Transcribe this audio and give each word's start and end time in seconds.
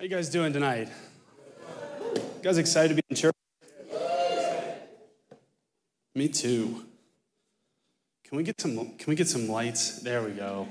How 0.00 0.04
you 0.04 0.08
guys 0.08 0.30
doing 0.30 0.50
tonight? 0.50 0.88
You 2.14 2.40
guys 2.40 2.56
excited 2.56 2.88
to 2.88 2.94
be 2.94 3.02
in 3.10 3.16
church? 3.16 3.34
Me 6.14 6.26
too. 6.26 6.86
Can 8.24 8.38
we 8.38 8.42
get 8.42 8.58
some 8.58 8.76
can 8.96 9.06
we 9.08 9.14
get 9.14 9.28
some 9.28 9.46
lights? 9.46 9.98
There 9.98 10.22
we 10.22 10.30
go. 10.30 10.66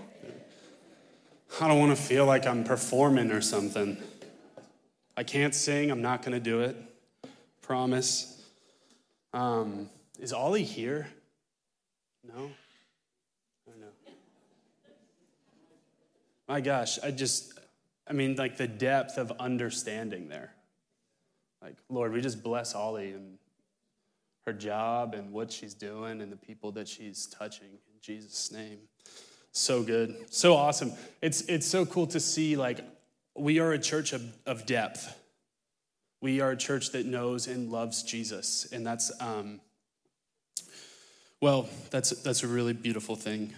I 1.62 1.68
don't 1.68 1.78
want 1.78 1.96
to 1.96 2.04
feel 2.04 2.26
like 2.26 2.48
I'm 2.48 2.64
performing 2.64 3.30
or 3.30 3.40
something. 3.40 3.98
I 5.16 5.22
can't 5.22 5.54
sing, 5.54 5.92
I'm 5.92 6.02
not 6.02 6.24
gonna 6.24 6.40
do 6.40 6.62
it. 6.62 6.76
Promise. 7.62 8.42
Um, 9.32 9.92
is 10.20 10.34
Ollie 10.34 10.64
here? 10.64 11.08
No? 12.28 12.50
Or 13.68 13.74
no? 13.80 13.90
My 16.48 16.62
gosh, 16.62 16.98
I 17.04 17.12
just 17.12 17.59
I 18.10 18.14
mean, 18.14 18.36
like 18.36 18.58
the 18.58 18.68
depth 18.68 19.18
of 19.18 19.32
understanding 19.40 20.30
there. 20.30 20.54
Like, 21.62 21.76
Lord, 21.90 22.12
we 22.12 22.22
just 22.22 22.42
bless 22.42 22.74
Ollie 22.74 23.12
and 23.12 23.38
her 24.46 24.54
job 24.54 25.14
and 25.14 25.32
what 25.32 25.52
she's 25.52 25.74
doing 25.74 26.22
and 26.22 26.32
the 26.32 26.38
people 26.38 26.72
that 26.72 26.88
she's 26.88 27.28
touching 27.28 27.68
in 27.68 28.00
Jesus' 28.02 28.52
name. 28.52 28.80
So 29.52 29.84
good. 29.84 30.16
So 30.32 30.56
awesome. 30.56 30.94
It's, 31.22 31.42
it's 31.42 31.68
so 31.68 31.86
cool 31.86 32.08
to 32.08 32.20
see, 32.20 32.56
like, 32.56 32.80
we 33.36 33.60
are 33.60 33.74
a 33.74 33.80
church 33.80 34.14
of, 34.14 34.24
of 34.46 34.66
depth. 34.66 35.16
We 36.22 36.42
are 36.42 36.52
a 36.52 36.58
church 36.58 36.92
that 36.92 37.06
knows 37.06 37.48
and 37.48 37.72
loves 37.72 38.04
Jesus. 38.04 38.68
And 38.72 38.86
that's, 38.86 39.12
um, 39.22 39.62
well, 41.42 41.70
that's, 41.92 42.10
that's 42.22 42.44
a 42.44 42.48
really 42.48 42.74
beautiful 42.74 43.16
thing. 43.16 43.54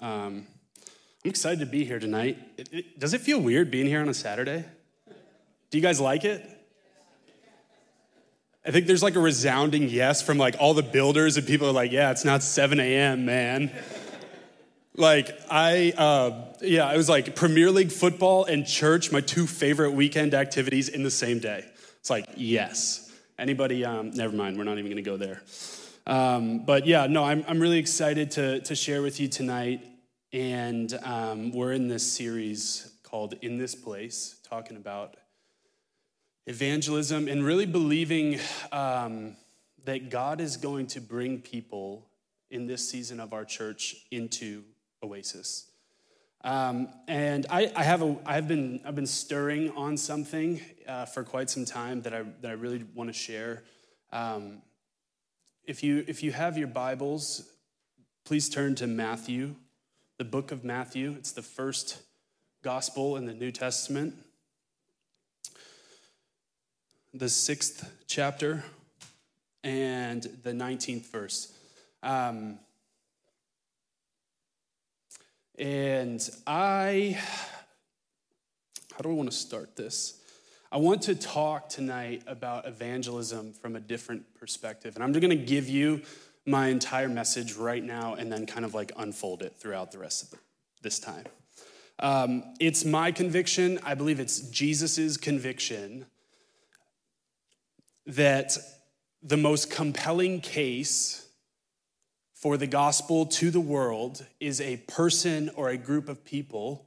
Um, 0.00 0.46
I'm 1.26 1.30
excited 1.30 1.58
to 1.58 1.66
be 1.66 1.84
here 1.84 1.98
tonight. 1.98 2.38
It, 2.56 2.68
it, 2.70 3.00
does 3.00 3.12
it 3.12 3.20
feel 3.20 3.40
weird 3.40 3.68
being 3.68 3.88
here 3.88 4.00
on 4.00 4.08
a 4.08 4.14
Saturday? 4.14 4.64
Do 5.70 5.76
you 5.76 5.82
guys 5.82 6.00
like 6.00 6.24
it? 6.24 6.48
I 8.64 8.70
think 8.70 8.86
there's 8.86 9.02
like 9.02 9.16
a 9.16 9.20
resounding 9.20 9.88
yes 9.88 10.22
from 10.22 10.38
like 10.38 10.54
all 10.60 10.72
the 10.72 10.84
builders, 10.84 11.36
and 11.36 11.44
people 11.44 11.68
are 11.68 11.72
like, 11.72 11.90
yeah, 11.90 12.12
it's 12.12 12.24
not 12.24 12.44
7 12.44 12.78
a.m., 12.78 13.24
man. 13.24 13.72
like, 14.94 15.36
I, 15.50 15.94
uh, 15.98 16.54
yeah, 16.60 16.92
it 16.94 16.96
was 16.96 17.08
like 17.08 17.34
Premier 17.34 17.72
League 17.72 17.90
football 17.90 18.44
and 18.44 18.64
church, 18.64 19.10
my 19.10 19.20
two 19.20 19.48
favorite 19.48 19.90
weekend 19.90 20.32
activities 20.32 20.88
in 20.88 21.02
the 21.02 21.10
same 21.10 21.40
day. 21.40 21.64
It's 21.98 22.08
like, 22.08 22.26
yes. 22.36 23.12
Anybody, 23.36 23.84
um, 23.84 24.12
never 24.12 24.36
mind, 24.36 24.58
we're 24.58 24.62
not 24.62 24.78
even 24.78 24.92
gonna 24.92 25.02
go 25.02 25.16
there. 25.16 25.42
Um, 26.06 26.60
but 26.60 26.86
yeah, 26.86 27.08
no, 27.08 27.24
I'm, 27.24 27.44
I'm 27.48 27.58
really 27.58 27.78
excited 27.78 28.30
to, 28.32 28.60
to 28.60 28.76
share 28.76 29.02
with 29.02 29.18
you 29.18 29.26
tonight 29.26 29.84
and 30.36 31.00
um, 31.02 31.50
we're 31.50 31.72
in 31.72 31.88
this 31.88 32.12
series 32.12 32.92
called 33.02 33.32
In 33.40 33.56
This 33.56 33.74
Place, 33.74 34.36
talking 34.46 34.76
about 34.76 35.16
evangelism 36.46 37.26
and 37.26 37.42
really 37.42 37.64
believing 37.64 38.38
um, 38.70 39.34
that 39.86 40.10
God 40.10 40.42
is 40.42 40.58
going 40.58 40.88
to 40.88 41.00
bring 41.00 41.40
people 41.40 42.06
in 42.50 42.66
this 42.66 42.86
season 42.86 43.18
of 43.18 43.32
our 43.32 43.46
church 43.46 43.96
into 44.10 44.62
Oasis. 45.02 45.70
Um, 46.44 46.90
and 47.08 47.46
I, 47.48 47.72
I, 47.74 47.82
have 47.82 48.02
a, 48.02 48.18
I've 48.26 48.46
been, 48.46 48.82
I've 48.84 48.94
been 48.94 49.06
stirring 49.06 49.70
on 49.70 49.96
something 49.96 50.60
uh, 50.86 51.06
for 51.06 51.24
quite 51.24 51.48
some 51.48 51.64
time 51.64 52.02
that 52.02 52.12
I, 52.12 52.24
that 52.42 52.50
I 52.50 52.54
really 52.54 52.84
want 52.94 53.08
to 53.08 53.14
share. 53.14 53.62
Um, 54.12 54.60
if, 55.64 55.82
you, 55.82 56.04
if 56.06 56.22
you 56.22 56.30
have 56.32 56.58
your 56.58 56.68
Bibles, 56.68 57.48
please 58.26 58.50
turn 58.50 58.74
to 58.74 58.86
Matthew 58.86 59.54
the 60.18 60.24
book 60.24 60.50
of 60.50 60.64
Matthew. 60.64 61.14
It's 61.18 61.32
the 61.32 61.42
first 61.42 62.00
gospel 62.62 63.16
in 63.16 63.26
the 63.26 63.34
New 63.34 63.52
Testament, 63.52 64.14
the 67.12 67.28
sixth 67.28 67.90
chapter, 68.06 68.64
and 69.62 70.22
the 70.42 70.52
19th 70.52 71.10
verse. 71.10 71.52
Um, 72.02 72.58
and 75.58 76.28
I, 76.46 77.18
how 78.94 79.02
do 79.02 79.10
I 79.10 79.12
want 79.12 79.30
to 79.30 79.36
start 79.36 79.76
this? 79.76 80.18
I 80.72 80.78
want 80.78 81.02
to 81.02 81.14
talk 81.14 81.68
tonight 81.68 82.22
about 82.26 82.66
evangelism 82.66 83.52
from 83.52 83.76
a 83.76 83.80
different 83.80 84.34
perspective. 84.34 84.94
And 84.94 85.04
I'm 85.04 85.12
just 85.12 85.20
going 85.20 85.38
to 85.38 85.44
give 85.44 85.68
you 85.68 86.00
my 86.46 86.68
entire 86.68 87.08
message 87.08 87.54
right 87.54 87.82
now 87.82 88.14
and 88.14 88.30
then 88.30 88.46
kind 88.46 88.64
of 88.64 88.72
like 88.72 88.92
unfold 88.96 89.42
it 89.42 89.54
throughout 89.56 89.90
the 89.90 89.98
rest 89.98 90.22
of 90.22 90.30
the, 90.30 90.38
this 90.82 90.98
time. 90.98 91.24
Um, 91.98 92.44
it's 92.60 92.84
my 92.84 93.10
conviction, 93.10 93.80
I 93.82 93.94
believe 93.94 94.20
it's 94.20 94.40
Jesus's 94.40 95.16
conviction 95.16 96.06
that 98.06 98.56
the 99.22 99.36
most 99.36 99.70
compelling 99.70 100.40
case 100.40 101.26
for 102.34 102.56
the 102.56 102.66
gospel 102.66 103.26
to 103.26 103.50
the 103.50 103.60
world 103.60 104.24
is 104.38 104.60
a 104.60 104.76
person 104.88 105.50
or 105.56 105.68
a 105.70 105.76
group 105.76 106.08
of 106.08 106.24
people 106.24 106.86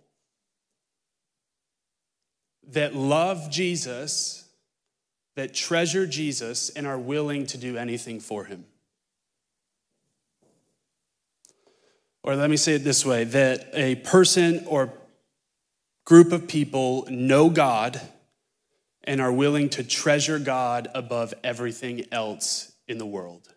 that 2.72 2.96
love 2.96 3.50
Jesus, 3.50 4.48
that 5.36 5.54
treasure 5.54 6.06
Jesus, 6.06 6.70
and 6.70 6.86
are 6.86 7.00
willing 7.00 7.48
to 7.48 7.58
do 7.58 7.78
anything 7.78 8.20
for 8.20 8.46
him. 8.46 8.66
Or 12.30 12.36
let 12.36 12.52
me 12.52 12.58
say 12.58 12.74
it 12.74 12.84
this 12.84 13.04
way 13.04 13.24
that 13.24 13.72
a 13.74 13.96
person 13.96 14.64
or 14.68 14.94
group 16.06 16.32
of 16.32 16.48
people 16.48 17.08
know 17.10 17.50
God 17.50 18.00
and 19.04 19.20
are 19.20 19.32
willing 19.32 19.68
to 19.70 19.84
treasure 19.84 20.38
God 20.38 20.90
above 20.94 21.34
everything 21.44 22.06
else 22.12 22.72
in 22.88 23.00
the 23.00 23.06
world. 23.06 23.52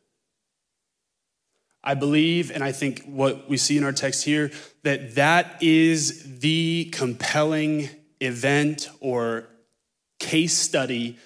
I 1.85 1.93
believe, 1.93 2.51
and 2.51 2.65
I 2.65 2.73
think 2.73 3.03
what 3.03 3.47
we 3.47 3.59
see 3.59 3.77
in 3.77 3.85
our 3.85 3.93
text 3.93 4.25
here, 4.25 4.51
that 4.85 5.17
that 5.17 5.63
is 5.63 6.41
the 6.41 6.89
compelling 6.93 7.91
event 8.23 8.89
or 9.01 9.49
case 10.19 10.57
study 10.57 11.19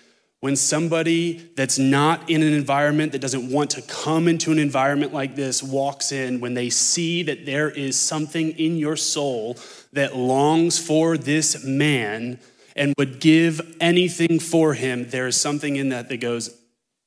when 0.46 0.54
somebody 0.54 1.38
that's 1.56 1.76
not 1.76 2.30
in 2.30 2.40
an 2.40 2.52
environment 2.52 3.10
that 3.10 3.18
doesn't 3.18 3.50
want 3.50 3.68
to 3.68 3.82
come 3.82 4.28
into 4.28 4.52
an 4.52 4.60
environment 4.60 5.12
like 5.12 5.34
this 5.34 5.60
walks 5.60 6.12
in, 6.12 6.38
when 6.38 6.54
they 6.54 6.70
see 6.70 7.24
that 7.24 7.44
there 7.44 7.68
is 7.68 7.98
something 7.98 8.50
in 8.52 8.76
your 8.76 8.94
soul 8.94 9.58
that 9.92 10.14
longs 10.14 10.78
for 10.78 11.18
this 11.18 11.64
man 11.64 12.38
and 12.76 12.94
would 12.96 13.18
give 13.18 13.76
anything 13.80 14.38
for 14.38 14.74
him, 14.74 15.10
there 15.10 15.26
is 15.26 15.34
something 15.34 15.74
in 15.74 15.88
that 15.88 16.08
that 16.10 16.18
goes, 16.18 16.56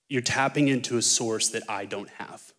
You're 0.10 0.22
tapping 0.22 0.68
into 0.68 0.98
a 0.98 1.02
source 1.02 1.48
that 1.48 1.64
I 1.70 1.86
don't 1.86 2.10
have. 2.18 2.52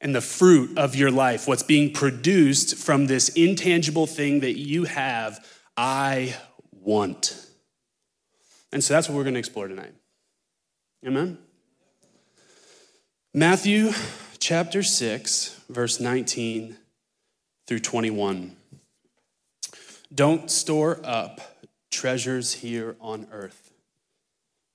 And 0.00 0.14
the 0.14 0.22
fruit 0.22 0.78
of 0.78 0.96
your 0.96 1.10
life, 1.10 1.46
what's 1.46 1.62
being 1.62 1.92
produced 1.92 2.76
from 2.76 3.08
this 3.08 3.28
intangible 3.28 4.06
thing 4.06 4.40
that 4.40 4.58
you 4.58 4.84
have, 4.84 5.46
I 5.76 6.34
want. 6.72 7.49
And 8.72 8.82
so 8.82 8.94
that's 8.94 9.08
what 9.08 9.16
we're 9.16 9.24
going 9.24 9.34
to 9.34 9.40
explore 9.40 9.68
tonight. 9.68 9.94
Amen? 11.06 11.38
Matthew 13.34 13.90
chapter 14.38 14.82
6, 14.82 15.60
verse 15.68 16.00
19 16.00 16.76
through 17.66 17.78
21. 17.78 18.56
Don't 20.14 20.50
store 20.50 21.00
up 21.04 21.40
treasures 21.90 22.54
here 22.54 22.96
on 23.00 23.26
earth 23.32 23.72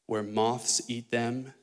where 0.07 0.23
moths 0.23 0.81
eat 0.87 1.11
them 1.11 1.53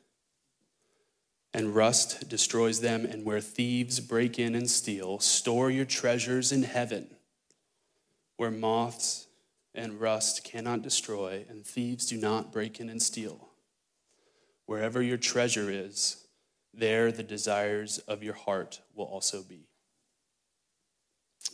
and 1.54 1.74
rust 1.74 2.28
destroys 2.28 2.80
them, 2.80 3.04
and 3.04 3.24
where 3.24 3.40
thieves 3.40 4.00
break 4.00 4.38
in 4.38 4.54
and 4.54 4.70
steal. 4.70 5.18
Store 5.18 5.70
your 5.70 5.84
treasures 5.84 6.50
in 6.50 6.62
heaven 6.62 7.08
where 8.38 8.50
moths 8.50 9.26
and 9.74 10.00
rust 10.00 10.44
cannot 10.44 10.82
destroy, 10.82 11.44
and 11.48 11.64
thieves 11.64 12.06
do 12.06 12.16
not 12.16 12.52
break 12.52 12.80
in 12.80 12.88
and 12.88 13.02
steal. 13.02 13.48
Wherever 14.66 15.02
your 15.02 15.16
treasure 15.16 15.70
is, 15.70 16.26
there 16.74 17.12
the 17.12 17.22
desires 17.22 17.98
of 17.98 18.22
your 18.22 18.34
heart 18.34 18.80
will 18.94 19.06
also 19.06 19.42
be. 19.42 19.66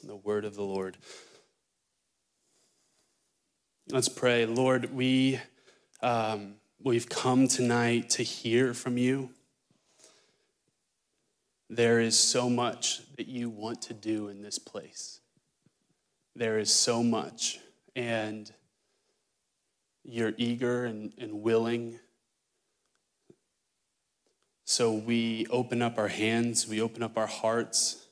The 0.04 0.16
word 0.16 0.44
of 0.44 0.54
the 0.54 0.62
Lord. 0.62 0.96
Let's 3.90 4.08
pray. 4.08 4.46
Lord, 4.46 4.92
we, 4.94 5.40
um, 6.02 6.54
we've 6.82 7.08
come 7.08 7.48
tonight 7.48 8.10
to 8.10 8.22
hear 8.22 8.74
from 8.74 8.98
you. 8.98 9.30
There 11.70 12.00
is 12.00 12.18
so 12.18 12.48
much 12.48 13.00
that 13.16 13.28
you 13.28 13.50
want 13.50 13.82
to 13.82 13.94
do 13.94 14.28
in 14.28 14.42
this 14.42 14.58
place. 14.58 15.20
There 16.36 16.58
is 16.58 16.72
so 16.72 17.02
much, 17.02 17.60
and 17.98 18.52
you're 20.04 20.32
eager 20.36 20.84
and, 20.84 21.12
and 21.18 21.42
willing. 21.42 21.98
So 24.64 24.92
we 24.92 25.48
open 25.50 25.82
up 25.82 25.98
our 25.98 26.06
hands, 26.06 26.68
we 26.68 26.80
open 26.80 27.02
up 27.02 27.18
our 27.18 27.26
hearts. 27.26 28.06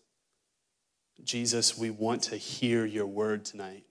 Jesus, 1.23 1.79
we 1.79 1.91
want 1.91 2.23
to 2.25 2.37
hear 2.37 2.85
your 2.85 3.07
word 3.07 3.45
tonight. 3.45 3.85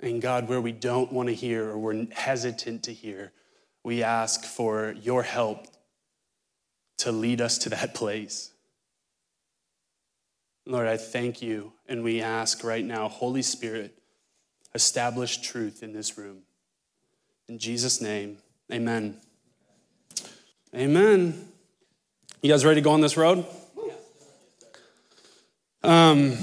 And 0.00 0.22
God, 0.22 0.48
where 0.48 0.62
we 0.62 0.72
don't 0.72 1.12
want 1.12 1.28
to 1.28 1.34
hear 1.34 1.68
or 1.68 1.76
we're 1.76 2.06
hesitant 2.10 2.84
to 2.84 2.94
hear, 2.94 3.32
we 3.84 4.02
ask 4.02 4.44
for 4.44 4.94
your 4.98 5.22
help 5.22 5.66
to 6.98 7.12
lead 7.12 7.42
us 7.42 7.58
to 7.58 7.68
that 7.68 7.94
place. 7.94 8.50
Lord, 10.70 10.86
I 10.86 10.98
thank 10.98 11.42
you, 11.42 11.72
and 11.88 12.04
we 12.04 12.22
ask 12.22 12.62
right 12.62 12.84
now, 12.84 13.08
Holy 13.08 13.42
Spirit, 13.42 13.98
establish 14.72 15.38
truth 15.38 15.82
in 15.82 15.92
this 15.92 16.16
room. 16.16 16.42
In 17.48 17.58
Jesus' 17.58 18.00
name, 18.00 18.38
amen. 18.72 19.16
Amen. 20.72 21.48
You 22.40 22.52
guys 22.52 22.64
ready 22.64 22.80
to 22.80 22.84
go 22.84 22.92
on 22.92 23.00
this 23.00 23.16
road? 23.16 23.44
Um, 25.82 26.36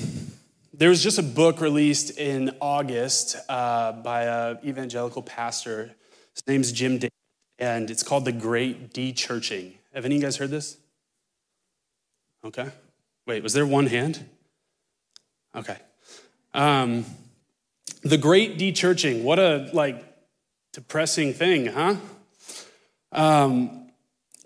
there 0.74 0.90
was 0.90 1.02
just 1.02 1.20
a 1.20 1.24
book 1.24 1.62
released 1.62 2.20
in 2.20 2.54
August 2.60 3.38
uh, 3.48 3.94
by 3.94 4.24
an 4.24 4.58
evangelical 4.66 5.22
pastor. 5.22 5.96
His 6.34 6.44
name's 6.46 6.74
Jim 6.74 6.98
Davis, 6.98 7.12
and 7.60 7.90
it's 7.90 8.04
called 8.04 8.26
The 8.26 8.34
Great 8.34 8.92
De-Churching. 8.92 9.76
Have 9.94 10.04
any 10.04 10.16
of 10.16 10.22
you 10.22 10.28
guys 10.28 10.36
heard 10.36 10.50
this? 10.50 10.76
Okay. 12.44 12.70
Wait, 13.28 13.44
was 13.44 13.52
there 13.52 13.68
one 13.68 13.88
hand? 13.88 14.26
Okay. 15.54 15.78
Um, 16.54 17.04
the 18.02 18.18
Great 18.18 18.58
De-Churching. 18.58 19.26
What 19.26 19.38
a 19.38 19.70
like 19.74 20.02
depressing 20.72 21.34
thing, 21.34 21.66
huh? 21.66 21.96
Um, 23.12 23.90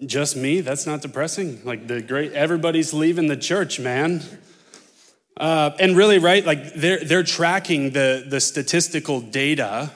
just 0.04 0.36
me? 0.36 0.62
That's 0.62 0.88
not 0.88 1.04
depressing. 1.04 1.62
Like 1.64 1.88
the 1.88 2.02
great, 2.02 2.34
everybody's 2.34 2.92
leaving 2.92 3.28
the 3.28 3.38
church, 3.38 3.80
man. 3.80 4.24
Uh, 5.38 5.72
and 5.80 5.96
really, 5.96 6.18
right, 6.18 6.44
like 6.44 6.74
they're, 6.74 7.04
they're 7.04 7.24
tracking 7.24 7.92
the, 7.92 8.26
the 8.28 8.40
statistical 8.40 9.22
data 9.22 9.92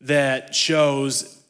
that 0.00 0.54
shows 0.54 1.42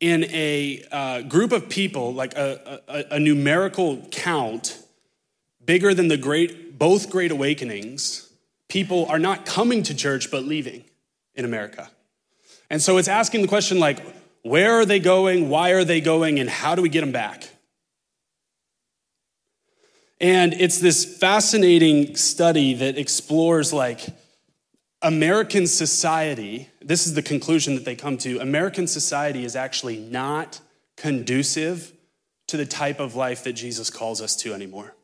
in 0.00 0.24
a 0.24 0.84
uh, 0.90 1.22
group 1.22 1.52
of 1.52 1.68
people, 1.68 2.12
like 2.12 2.34
a, 2.34 2.80
a, 2.88 3.04
a, 3.16 3.20
numerical 3.20 3.98
count 4.10 4.81
bigger 5.64 5.94
than 5.94 6.08
the 6.08 6.16
great, 6.16 6.78
both 6.78 7.10
great 7.10 7.30
awakenings, 7.30 8.32
people 8.68 9.06
are 9.06 9.18
not 9.18 9.46
coming 9.46 9.82
to 9.84 9.94
church 9.94 10.30
but 10.30 10.44
leaving 10.44 10.84
in 11.34 11.44
America. 11.44 11.90
And 12.70 12.80
so 12.80 12.98
it's 12.98 13.08
asking 13.08 13.42
the 13.42 13.48
question 13.48 13.78
like, 13.78 14.00
where 14.42 14.72
are 14.72 14.86
they 14.86 14.98
going? 14.98 15.48
Why 15.48 15.70
are 15.70 15.84
they 15.84 16.00
going? 16.00 16.40
And 16.40 16.48
how 16.48 16.74
do 16.74 16.82
we 16.82 16.88
get 16.88 17.00
them 17.02 17.12
back? 17.12 17.48
And 20.20 20.54
it's 20.54 20.78
this 20.78 21.04
fascinating 21.18 22.14
study 22.16 22.74
that 22.74 22.96
explores 22.96 23.72
like 23.72 24.06
American 25.02 25.66
society. 25.66 26.68
This 26.80 27.06
is 27.06 27.14
the 27.14 27.22
conclusion 27.22 27.74
that 27.74 27.84
they 27.84 27.96
come 27.96 28.16
to. 28.18 28.38
American 28.38 28.86
society 28.86 29.44
is 29.44 29.56
actually 29.56 29.98
not 29.98 30.60
conducive 30.96 31.92
to 32.46 32.56
the 32.56 32.66
type 32.66 33.00
of 33.00 33.16
life 33.16 33.44
that 33.44 33.54
Jesus 33.54 33.90
calls 33.90 34.20
us 34.20 34.36
to 34.36 34.54
anymore. 34.54 34.94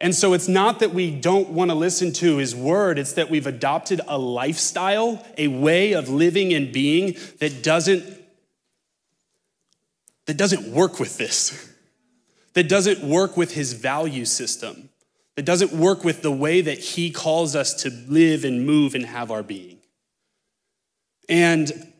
And 0.00 0.14
so 0.14 0.34
it's 0.34 0.48
not 0.48 0.80
that 0.80 0.92
we 0.92 1.10
don't 1.10 1.50
want 1.50 1.70
to 1.70 1.74
listen 1.74 2.12
to 2.14 2.36
his 2.36 2.54
word, 2.54 2.98
it's 2.98 3.14
that 3.14 3.30
we've 3.30 3.46
adopted 3.46 4.00
a 4.06 4.18
lifestyle, 4.18 5.24
a 5.38 5.48
way 5.48 5.92
of 5.92 6.08
living 6.08 6.52
and 6.52 6.72
being 6.72 7.16
that 7.40 7.62
doesn't 7.62 8.04
that 10.26 10.36
doesn't 10.36 10.72
work 10.72 10.98
with 10.98 11.18
this 11.18 11.72
that 12.56 12.70
doesn't 12.70 13.02
work 13.02 13.36
with 13.36 13.52
his 13.52 13.74
value 13.74 14.24
system, 14.24 14.88
that 15.34 15.44
doesn't 15.44 15.72
work 15.72 16.04
with 16.04 16.22
the 16.22 16.32
way 16.32 16.62
that 16.62 16.78
he 16.78 17.10
calls 17.10 17.54
us 17.54 17.74
to 17.82 17.90
live 18.08 18.44
and 18.44 18.64
move 18.64 18.94
and 18.94 19.04
have 19.04 19.30
our 19.30 19.42
being. 19.42 19.76
And 21.28 21.92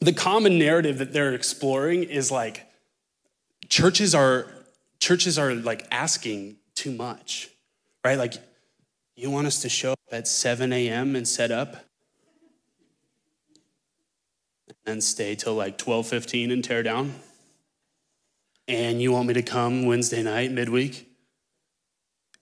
the 0.00 0.14
common 0.14 0.58
narrative 0.58 0.96
that 0.96 1.12
they're 1.12 1.34
exploring 1.34 2.04
is 2.04 2.30
like 2.30 2.66
churches 3.68 4.14
are 4.14 4.46
churches 4.98 5.38
are 5.38 5.54
like 5.54 5.86
asking 5.90 6.56
too 6.80 6.92
much, 6.92 7.50
right? 8.04 8.18
Like 8.18 8.34
you 9.16 9.30
want 9.30 9.46
us 9.46 9.62
to 9.62 9.68
show 9.68 9.92
up 9.92 9.98
at 10.12 10.26
7 10.26 10.72
a.m. 10.72 11.16
and 11.16 11.26
set 11.26 11.50
up 11.50 11.76
and 14.86 15.02
stay 15.02 15.34
till 15.34 15.54
like 15.54 15.78
12:15 15.78 16.52
and 16.52 16.64
tear 16.64 16.82
down? 16.82 17.14
and 18.70 19.02
you 19.02 19.10
want 19.10 19.26
me 19.26 19.34
to 19.34 19.42
come 19.42 19.84
Wednesday 19.84 20.22
night, 20.22 20.52
midweek, 20.52 21.08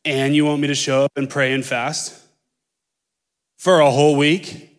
and 0.05 0.37
you 0.37 0.45
want 0.45 0.61
me 0.61 0.69
to 0.69 0.75
show 0.75 1.05
up 1.05 1.13
and 1.17 1.29
pray 1.29 1.55
and 1.55 1.65
fast 1.65 2.23
for 3.57 3.81
a 3.81 3.91
whole 3.91 4.15
week. 4.15 4.79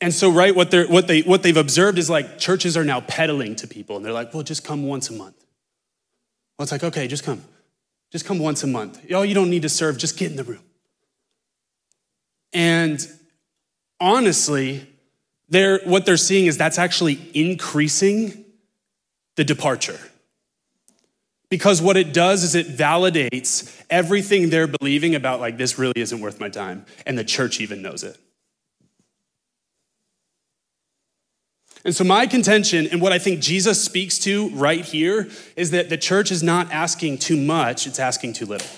And 0.00 0.14
so, 0.14 0.30
right, 0.30 0.54
what, 0.54 0.70
they're, 0.70 0.86
what, 0.86 1.08
they, 1.08 1.20
what 1.22 1.42
they've 1.42 1.56
observed 1.56 1.98
is 1.98 2.08
like 2.08 2.38
churches 2.38 2.74
are 2.76 2.84
now 2.84 3.02
peddling 3.02 3.54
to 3.56 3.66
people, 3.66 3.96
and 3.96 4.04
they're 4.04 4.12
like, 4.12 4.32
well, 4.32 4.42
just 4.42 4.64
come 4.64 4.86
once 4.86 5.10
a 5.10 5.12
month. 5.12 5.44
Well, 6.58 6.64
it's 6.64 6.72
like, 6.72 6.82
okay, 6.82 7.06
just 7.06 7.24
come. 7.24 7.44
Just 8.10 8.24
come 8.24 8.38
once 8.38 8.64
a 8.64 8.66
month. 8.66 9.00
Oh, 9.12 9.22
you 9.22 9.34
don't 9.34 9.50
need 9.50 9.62
to 9.62 9.68
serve, 9.68 9.96
just 9.96 10.16
get 10.16 10.30
in 10.30 10.36
the 10.36 10.44
room. 10.44 10.62
And 12.52 13.06
honestly, 14.00 14.86
they're, 15.48 15.78
what 15.84 16.04
they're 16.04 16.16
seeing 16.16 16.46
is 16.46 16.58
that's 16.58 16.78
actually 16.78 17.30
increasing 17.34 18.44
the 19.36 19.44
departure. 19.44 20.00
Because 21.48 21.80
what 21.80 21.96
it 21.96 22.12
does 22.12 22.44
is 22.44 22.54
it 22.54 22.66
validates 22.66 23.82
everything 23.88 24.50
they're 24.50 24.66
believing 24.66 25.14
about, 25.14 25.40
like, 25.40 25.56
this 25.56 25.78
really 25.78 25.94
isn't 25.96 26.20
worth 26.20 26.40
my 26.40 26.48
time. 26.48 26.84
And 27.06 27.16
the 27.16 27.24
church 27.24 27.60
even 27.60 27.80
knows 27.80 28.02
it. 28.02 28.18
And 31.84 31.94
so, 31.94 32.04
my 32.04 32.26
contention 32.26 32.88
and 32.88 33.00
what 33.00 33.12
I 33.12 33.18
think 33.18 33.40
Jesus 33.40 33.82
speaks 33.82 34.18
to 34.20 34.50
right 34.50 34.84
here 34.84 35.28
is 35.56 35.70
that 35.70 35.88
the 35.88 35.96
church 35.96 36.30
is 36.30 36.42
not 36.42 36.72
asking 36.72 37.18
too 37.18 37.36
much, 37.36 37.86
it's 37.86 37.98
asking 37.98 38.32
too 38.32 38.46
little. 38.46 38.68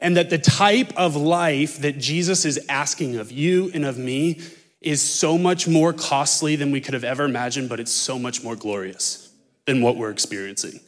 And 0.00 0.16
that 0.16 0.30
the 0.30 0.38
type 0.38 0.92
of 0.96 1.16
life 1.16 1.78
that 1.80 1.98
Jesus 1.98 2.44
is 2.44 2.64
asking 2.68 3.16
of 3.16 3.30
you 3.30 3.70
and 3.74 3.84
of 3.84 3.98
me 3.98 4.40
is 4.80 5.02
so 5.02 5.36
much 5.36 5.68
more 5.68 5.92
costly 5.92 6.56
than 6.56 6.72
we 6.72 6.80
could 6.80 6.94
have 6.94 7.04
ever 7.04 7.24
imagined, 7.24 7.68
but 7.68 7.80
it's 7.80 7.92
so 7.92 8.18
much 8.18 8.42
more 8.42 8.56
glorious 8.56 9.30
than 9.66 9.82
what 9.82 9.96
we're 9.96 10.10
experiencing. 10.10 10.80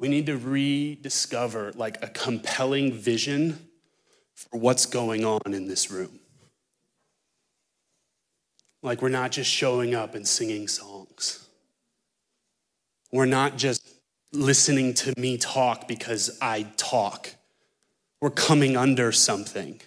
We 0.00 0.08
need 0.08 0.26
to 0.26 0.38
rediscover 0.38 1.72
like 1.76 2.02
a 2.02 2.08
compelling 2.08 2.92
vision 2.94 3.68
for 4.34 4.58
what's 4.58 4.86
going 4.86 5.26
on 5.26 5.52
in 5.52 5.68
this 5.68 5.90
room. 5.90 6.18
Like, 8.82 9.02
we're 9.02 9.10
not 9.10 9.30
just 9.30 9.50
showing 9.50 9.94
up 9.94 10.14
and 10.14 10.26
singing 10.26 10.66
songs. 10.68 11.46
We're 13.12 13.26
not 13.26 13.58
just 13.58 13.86
listening 14.32 14.94
to 14.94 15.12
me 15.18 15.36
talk 15.36 15.86
because 15.86 16.38
I 16.40 16.62
talk. 16.78 17.34
We're 18.22 18.30
coming 18.30 18.78
under 18.78 19.12
something. 19.12 19.82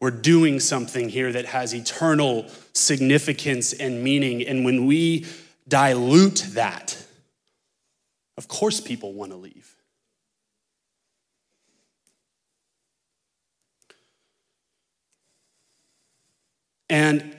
We're 0.00 0.10
doing 0.10 0.60
something 0.60 1.08
here 1.08 1.32
that 1.32 1.46
has 1.46 1.74
eternal 1.74 2.46
significance 2.74 3.72
and 3.72 4.04
meaning. 4.04 4.46
And 4.46 4.66
when 4.66 4.84
we 4.84 5.24
dilute 5.66 6.44
that, 6.50 7.07
of 8.38 8.46
course, 8.46 8.80
people 8.80 9.12
want 9.12 9.32
to 9.32 9.36
leave. 9.36 9.74
And 16.88 17.36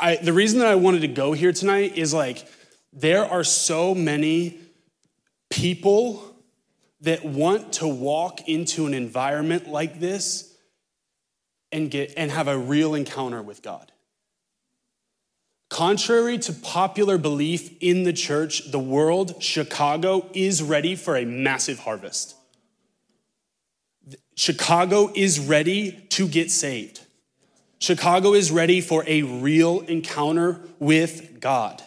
I, 0.00 0.16
the 0.16 0.32
reason 0.32 0.58
that 0.58 0.66
I 0.66 0.74
wanted 0.74 1.02
to 1.02 1.08
go 1.08 1.32
here 1.32 1.52
tonight 1.52 1.96
is 1.96 2.12
like, 2.12 2.44
there 2.92 3.24
are 3.24 3.44
so 3.44 3.94
many 3.94 4.58
people 5.48 6.34
that 7.02 7.24
want 7.24 7.74
to 7.74 7.86
walk 7.86 8.48
into 8.48 8.86
an 8.86 8.94
environment 8.94 9.68
like 9.68 10.00
this 10.00 10.52
and 11.70 11.88
get 11.88 12.14
and 12.16 12.32
have 12.32 12.48
a 12.48 12.58
real 12.58 12.96
encounter 12.96 13.40
with 13.40 13.62
God. 13.62 13.91
Contrary 15.72 16.36
to 16.36 16.52
popular 16.52 17.16
belief 17.16 17.74
in 17.80 18.02
the 18.02 18.12
church, 18.12 18.70
the 18.70 18.78
world, 18.78 19.42
Chicago, 19.42 20.28
is 20.34 20.62
ready 20.62 20.94
for 20.94 21.16
a 21.16 21.24
massive 21.24 21.78
harvest. 21.78 22.36
Chicago 24.34 25.10
is 25.14 25.40
ready 25.40 25.92
to 26.10 26.28
get 26.28 26.50
saved. 26.50 27.00
Chicago 27.78 28.34
is 28.34 28.52
ready 28.52 28.82
for 28.82 29.02
a 29.06 29.22
real 29.22 29.80
encounter 29.80 30.60
with 30.78 31.40
God. 31.40 31.82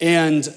And 0.00 0.48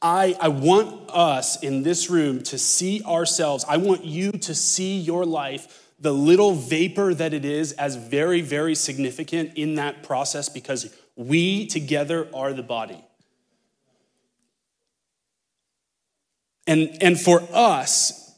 I, 0.00 0.34
I 0.40 0.48
want 0.48 1.10
us 1.10 1.62
in 1.62 1.82
this 1.82 2.08
room 2.08 2.42
to 2.44 2.56
see 2.56 3.02
ourselves. 3.04 3.66
I 3.68 3.76
want 3.76 4.06
you 4.06 4.32
to 4.32 4.54
see 4.54 4.96
your 4.98 5.26
life, 5.26 5.83
the 6.04 6.12
little 6.12 6.52
vapor 6.52 7.14
that 7.14 7.32
it 7.32 7.46
is, 7.46 7.72
as 7.72 7.96
very, 7.96 8.42
very 8.42 8.74
significant 8.74 9.54
in 9.54 9.76
that 9.76 10.02
process 10.02 10.50
because 10.50 10.94
we 11.16 11.66
together 11.66 12.28
are 12.34 12.52
the 12.52 12.62
body. 12.62 13.02
And, 16.66 16.98
and 17.00 17.18
for 17.18 17.42
us, 17.54 18.36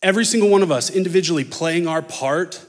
every 0.00 0.24
single 0.24 0.48
one 0.48 0.62
of 0.62 0.70
us 0.70 0.90
individually 0.90 1.42
playing 1.42 1.88
our 1.88 2.02
part, 2.02 2.64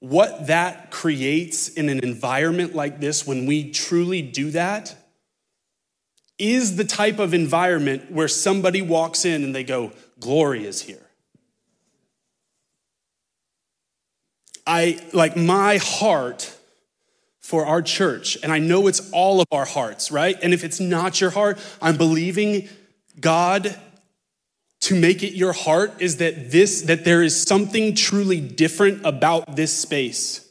what 0.00 0.48
that 0.48 0.90
creates 0.90 1.70
in 1.70 1.88
an 1.88 2.00
environment 2.00 2.74
like 2.74 3.00
this 3.00 3.26
when 3.26 3.46
we 3.46 3.70
truly 3.70 4.20
do 4.20 4.50
that 4.50 4.94
is 6.38 6.76
the 6.76 6.84
type 6.84 7.18
of 7.18 7.32
environment 7.32 8.12
where 8.12 8.28
somebody 8.28 8.82
walks 8.82 9.24
in 9.24 9.42
and 9.42 9.54
they 9.54 9.64
go, 9.64 9.90
Glory 10.20 10.66
is 10.66 10.82
here. 10.82 11.05
I 14.66 15.00
like 15.12 15.36
my 15.36 15.76
heart 15.76 16.52
for 17.40 17.64
our 17.64 17.80
church, 17.80 18.36
and 18.42 18.50
I 18.52 18.58
know 18.58 18.88
it's 18.88 19.10
all 19.12 19.40
of 19.40 19.46
our 19.52 19.64
hearts, 19.64 20.10
right? 20.10 20.36
And 20.42 20.52
if 20.52 20.64
it's 20.64 20.80
not 20.80 21.20
your 21.20 21.30
heart, 21.30 21.58
I'm 21.80 21.96
believing 21.96 22.68
God 23.20 23.78
to 24.80 24.94
make 24.94 25.22
it 25.22 25.34
your 25.34 25.52
heart 25.52 25.92
is 26.00 26.18
that 26.18 26.50
this 26.50 26.82
that 26.82 27.04
there 27.04 27.22
is 27.22 27.40
something 27.40 27.94
truly 27.94 28.40
different 28.40 29.04
about 29.06 29.56
this 29.56 29.76
space. 29.76 30.48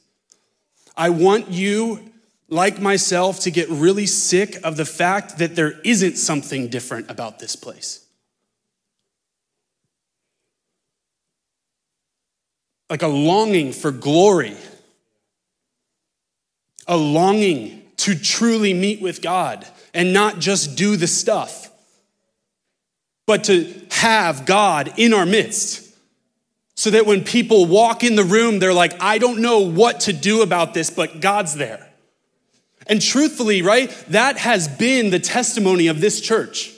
I 0.97 1.09
want 1.09 1.49
you 1.49 2.11
like 2.47 2.79
myself 2.79 3.41
to 3.41 3.51
get 3.51 3.69
really 3.69 4.05
sick 4.05 4.57
of 4.63 4.77
the 4.77 4.85
fact 4.85 5.37
that 5.39 5.55
there 5.55 5.79
isn't 5.81 6.17
something 6.17 6.69
different 6.69 7.09
about 7.09 7.39
this 7.39 7.55
place. 7.55 8.04
Like 12.95 13.01
a 13.01 13.07
longing 13.07 13.73
for 13.73 13.91
glory, 13.91 14.55
a 16.87 16.95
longing 16.95 17.83
to 17.97 18.17
truly 18.17 18.73
meet 18.73 19.01
with 19.01 19.21
God 19.21 19.67
and 19.93 20.13
not 20.13 20.39
just 20.39 20.77
do 20.77 20.95
the 20.95 21.05
stuff, 21.05 21.69
but 23.27 23.43
to 23.45 23.73
have 23.91 24.45
God 24.45 24.93
in 24.95 25.13
our 25.13 25.25
midst. 25.25 25.93
So 26.75 26.89
that 26.91 27.05
when 27.05 27.25
people 27.25 27.65
walk 27.65 28.05
in 28.05 28.15
the 28.15 28.23
room, 28.23 28.59
they're 28.59 28.71
like, 28.71 28.93
I 29.01 29.17
don't 29.17 29.41
know 29.41 29.59
what 29.59 29.99
to 30.01 30.13
do 30.13 30.41
about 30.41 30.73
this, 30.73 30.89
but 30.89 31.19
God's 31.19 31.53
there. 31.53 31.85
And 32.87 33.01
truthfully, 33.01 33.61
right, 33.61 33.89
that 34.07 34.37
has 34.37 34.69
been 34.69 35.09
the 35.09 35.19
testimony 35.19 35.87
of 35.87 35.99
this 35.99 36.21
church. 36.21 36.71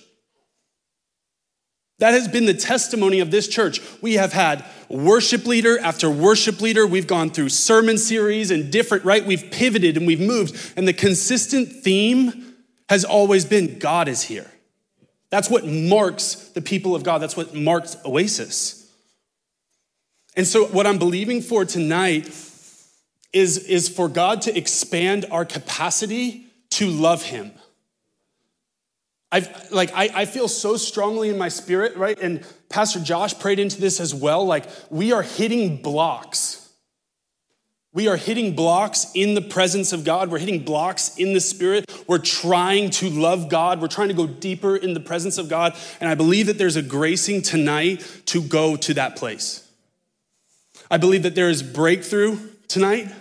That 2.00 2.16
has 2.16 2.28
been 2.28 2.46
the 2.46 2.56
testimony 2.56 3.20
of 3.20 3.30
this 3.30 3.48
church. 3.48 3.82
We 4.02 4.16
have 4.16 4.34
had 4.34 4.66
worship 4.90 5.46
leader 5.46 5.80
after 5.80 6.10
worship 6.10 6.62
leader. 6.62 6.86
We've 6.86 7.08
gone 7.08 7.30
through 7.30 7.50
sermon 7.50 7.98
series 7.98 8.52
and 8.52 8.72
different, 8.72 9.06
right? 9.06 9.26
We've 9.26 9.50
pivoted 9.52 9.98
and 9.98 10.08
we've 10.08 10.20
moved. 10.20 10.74
And 10.78 10.88
the 10.88 10.94
consistent 10.94 11.84
theme 11.84 12.56
has 12.90 13.04
always 13.04 13.46
been 13.46 13.80
God 13.80 14.08
is 14.08 14.24
here. 14.24 14.50
That's 15.30 15.50
what 15.50 15.66
marks 15.66 16.36
the 16.50 16.62
people 16.62 16.96
of 16.96 17.04
God. 17.04 17.20
That's 17.20 17.36
what 17.36 17.54
marks 17.54 17.98
Oasis. 18.06 18.90
And 20.36 20.48
so, 20.48 20.66
what 20.68 20.86
I'm 20.86 21.00
believing 21.00 21.42
for 21.42 21.66
tonight 21.66 22.28
is, 23.34 23.58
is 23.58 23.90
for 23.90 24.08
God 24.08 24.44
to 24.44 24.58
expand 24.58 25.26
our 25.32 25.44
capacity 25.44 26.46
to 26.72 26.88
love 26.88 27.24
Him. 27.24 27.52
I've, 29.32 29.72
like, 29.72 29.92
I, 29.94 30.10
I 30.14 30.26
feel 30.26 30.48
so 30.48 30.78
strongly 30.78 31.30
in 31.30 31.38
my 31.38 31.50
spirit, 31.50 31.98
right? 31.98 32.18
And 32.20 32.46
Pastor 32.70 33.00
Josh 33.00 33.38
prayed 33.38 33.60
into 33.60 33.82
this 33.82 34.00
as 34.00 34.16
well. 34.16 34.46
Like, 34.46 34.66
we 34.90 35.12
are 35.12 35.22
hitting 35.22 35.82
blocks. 35.82 36.64
We 37.94 38.08
are 38.08 38.16
hitting 38.16 38.56
blocks 38.56 39.08
in 39.16 39.34
the 39.34 39.42
presence 39.42 39.92
of 39.92 40.04
God. 40.04 40.30
We're 40.30 40.38
hitting 40.38 40.64
blocks 40.64 41.18
in 41.18 41.34
the 41.34 41.40
Spirit. 41.40 41.92
We're 42.06 42.20
trying 42.20 42.92
to 42.92 43.10
love 43.10 43.50
God. 43.50 43.82
We're 43.82 43.88
trying 43.88 44.10
to 44.10 44.14
go 44.14 44.28
deeper 44.28 44.76
in 44.76 44.94
the 44.94 45.00
presence 45.00 45.40
of 45.40 45.50
God. 45.50 45.76
And 46.00 46.08
I 46.08 46.14
believe 46.14 46.46
that 46.46 46.60
there's 46.60 46.76
a 46.76 46.84
gracing 46.84 47.42
tonight 47.42 48.06
to 48.28 48.42
go 48.42 48.76
to 48.76 48.94
that 48.94 49.16
place. 49.16 49.68
I 50.92 50.98
believe 50.98 51.24
that 51.24 51.34
there 51.34 51.50
is 51.50 51.64
breakthrough 51.64 52.38
tonight. 52.68 53.12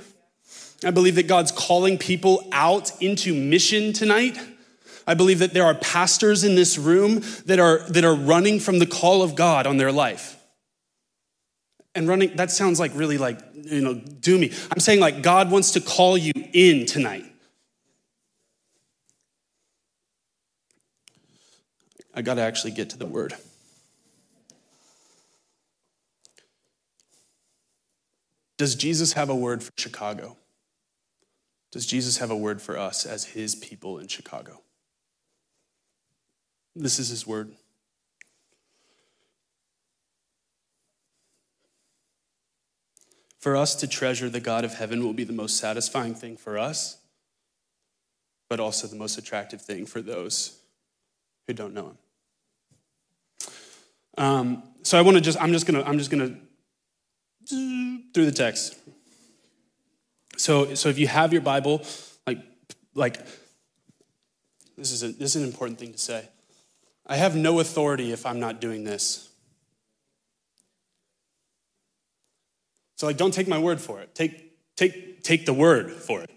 I 0.84 0.90
believe 0.90 1.14
that 1.14 1.26
God's 1.26 1.52
calling 1.52 1.96
people 1.96 2.46
out 2.52 3.00
into 3.00 3.34
mission 3.34 3.94
tonight. 3.94 4.38
I 5.06 5.14
believe 5.14 5.38
that 5.38 5.54
there 5.54 5.64
are 5.64 5.74
pastors 5.74 6.42
in 6.42 6.56
this 6.56 6.76
room 6.76 7.22
that 7.46 7.60
are, 7.60 7.78
that 7.90 8.04
are 8.04 8.14
running 8.14 8.58
from 8.58 8.80
the 8.80 8.86
call 8.86 9.22
of 9.22 9.34
God 9.34 9.66
on 9.66 9.76
their 9.76 9.92
life. 9.92 10.36
And 11.94 12.08
running, 12.08 12.36
that 12.36 12.50
sounds 12.50 12.80
like 12.80 12.90
really 12.94 13.16
like, 13.16 13.38
you 13.54 13.80
know, 13.80 13.94
doomy. 13.94 14.52
I'm 14.70 14.80
saying 14.80 15.00
like 15.00 15.22
God 15.22 15.50
wants 15.50 15.72
to 15.72 15.80
call 15.80 16.18
you 16.18 16.32
in 16.52 16.86
tonight. 16.86 17.24
I 22.12 22.22
got 22.22 22.34
to 22.34 22.42
actually 22.42 22.72
get 22.72 22.90
to 22.90 22.98
the 22.98 23.06
word. 23.06 23.34
Does 28.58 28.74
Jesus 28.74 29.12
have 29.12 29.28
a 29.28 29.36
word 29.36 29.62
for 29.62 29.70
Chicago? 29.76 30.36
Does 31.72 31.86
Jesus 31.86 32.18
have 32.18 32.30
a 32.30 32.36
word 32.36 32.62
for 32.62 32.78
us 32.78 33.04
as 33.04 33.24
his 33.24 33.54
people 33.54 33.98
in 33.98 34.08
Chicago? 34.08 34.62
This 36.76 36.98
is 36.98 37.08
his 37.08 37.26
word. 37.26 37.52
For 43.38 43.56
us 43.56 43.74
to 43.76 43.86
treasure 43.86 44.28
the 44.28 44.40
God 44.40 44.64
of 44.64 44.74
heaven 44.74 45.02
will 45.02 45.14
be 45.14 45.24
the 45.24 45.32
most 45.32 45.56
satisfying 45.56 46.14
thing 46.14 46.36
for 46.36 46.58
us, 46.58 46.98
but 48.50 48.60
also 48.60 48.86
the 48.86 48.96
most 48.96 49.16
attractive 49.16 49.62
thing 49.62 49.86
for 49.86 50.02
those 50.02 50.58
who 51.46 51.54
don't 51.54 51.72
know 51.72 51.86
him. 51.86 51.98
Um, 54.18 54.62
so 54.82 54.98
I 54.98 55.02
want 55.02 55.16
to 55.16 55.20
just, 55.20 55.40
I'm 55.40 55.52
just 55.52 55.66
gonna, 55.66 55.82
I'm 55.82 55.96
just 55.96 56.10
gonna 56.10 56.36
through 57.48 58.26
the 58.26 58.32
text. 58.32 58.76
So, 60.36 60.74
so 60.74 60.88
if 60.88 60.98
you 60.98 61.06
have 61.06 61.32
your 61.32 61.42
Bible, 61.42 61.82
like, 62.26 62.38
like 62.94 63.18
this 64.76 64.90
is, 64.90 65.02
a, 65.02 65.08
this 65.08 65.36
is 65.36 65.42
an 65.42 65.48
important 65.48 65.78
thing 65.78 65.92
to 65.92 65.98
say. 65.98 66.28
I 67.06 67.16
have 67.16 67.36
no 67.36 67.60
authority 67.60 68.12
if 68.12 68.26
I'm 68.26 68.40
not 68.40 68.60
doing 68.60 68.84
this. 68.84 69.28
So, 72.96 73.06
like, 73.06 73.16
don't 73.16 73.32
take 73.32 73.46
my 73.46 73.58
word 73.58 73.80
for 73.80 74.00
it. 74.00 74.14
Take, 74.14 74.52
take, 74.74 75.22
take 75.22 75.46
the 75.46 75.52
word 75.52 75.92
for 75.92 76.22
it. 76.22 76.30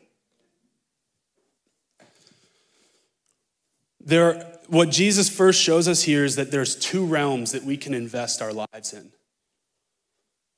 There, 4.02 4.46
what 4.68 4.90
Jesus 4.90 5.30
first 5.30 5.62
shows 5.62 5.88
us 5.88 6.04
here 6.04 6.26
is 6.26 6.36
that 6.36 6.52
there's 6.52 6.76
two 6.76 7.06
realms 7.06 7.52
that 7.54 7.64
we 7.64 7.78
can 7.78 7.94
invest 7.94 8.42
our 8.42 8.54
lives 8.54 8.94
in 8.94 9.12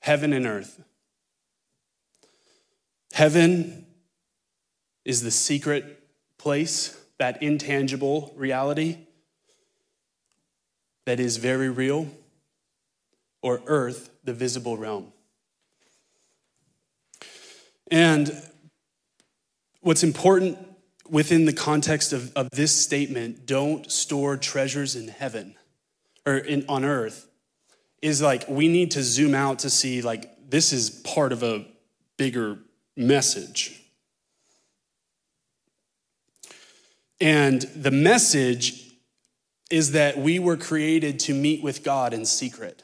heaven 0.02 0.34
and 0.34 0.46
earth. 0.46 0.84
Heaven 3.14 3.86
is 5.06 5.22
the 5.22 5.32
secret 5.32 6.04
place, 6.38 6.98
that 7.20 7.42
intangible 7.44 8.34
reality 8.36 8.98
that 11.12 11.20
is 11.20 11.36
very 11.36 11.68
real, 11.68 12.08
or 13.42 13.62
earth, 13.66 14.12
the 14.24 14.32
visible 14.32 14.78
realm. 14.78 15.12
And 17.92 18.32
what's 19.82 20.04
important 20.04 20.58
within 21.10 21.44
the 21.44 21.52
context 21.52 22.14
of, 22.14 22.32
of 22.38 22.50
this 22.52 22.74
statement, 22.74 23.46
don't 23.46 23.92
store 23.92 24.38
treasures 24.38 24.96
in 24.96 25.10
heaven 25.10 25.56
or 26.26 26.38
in, 26.38 26.64
on 26.70 26.86
earth, 26.86 27.28
is 28.02 28.22
like 28.22 28.48
we 28.48 28.70
need 28.70 28.92
to 28.92 29.04
zoom 29.04 29.36
out 29.36 29.60
to 29.60 29.70
see 29.70 30.02
like 30.02 30.50
this 30.50 30.72
is 30.72 30.90
part 30.90 31.34
of 31.34 31.44
a 31.44 31.66
bigger 32.16 32.58
message. 32.96 33.82
And 37.20 37.64
the 37.76 37.92
message 37.92 38.91
is 39.72 39.92
that 39.92 40.18
we 40.18 40.40
were 40.40 40.58
created 40.58 41.20
to 41.20 41.34
meet 41.34 41.64
with 41.64 41.84
God 41.84 42.14
in 42.14 42.26
secret 42.26 42.84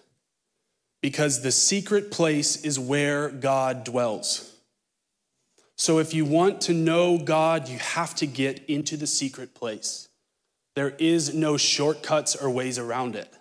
because 1.01 1.41
the 1.41 1.51
secret 1.51 2.11
place 2.11 2.63
is 2.63 2.79
where 2.79 3.29
God 3.29 3.83
dwells. 3.83 4.55
So 5.75 5.99
if 5.99 6.13
you 6.13 6.25
want 6.25 6.61
to 6.61 6.73
know 6.73 7.17
God, 7.17 7.69
you 7.69 7.77
have 7.77 8.15
to 8.15 8.25
get 8.25 8.65
into 8.67 8.97
the 8.97 9.05
secret 9.05 9.53
place. 9.53 10.07
There 10.75 10.95
is 10.97 11.33
no 11.33 11.57
shortcuts 11.57 12.35
or 12.35 12.49
ways 12.49 12.79
around 12.79 13.15
it. 13.15 13.31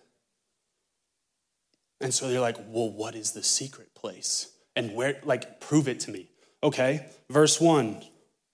And 2.01 2.13
so 2.13 2.29
you're 2.29 2.41
like, 2.41 2.59
well, 2.69 2.91
what 2.91 3.15
is 3.15 3.33
the 3.33 3.43
secret 3.43 3.95
place? 3.95 4.51
And 4.75 4.95
where, 4.95 5.19
like, 5.25 5.61
prove 5.61 5.89
it 5.89 6.01
to 6.01 6.11
me. 6.11 6.29
Okay, 6.63 7.07
verse 7.31 7.59
one 7.61 8.03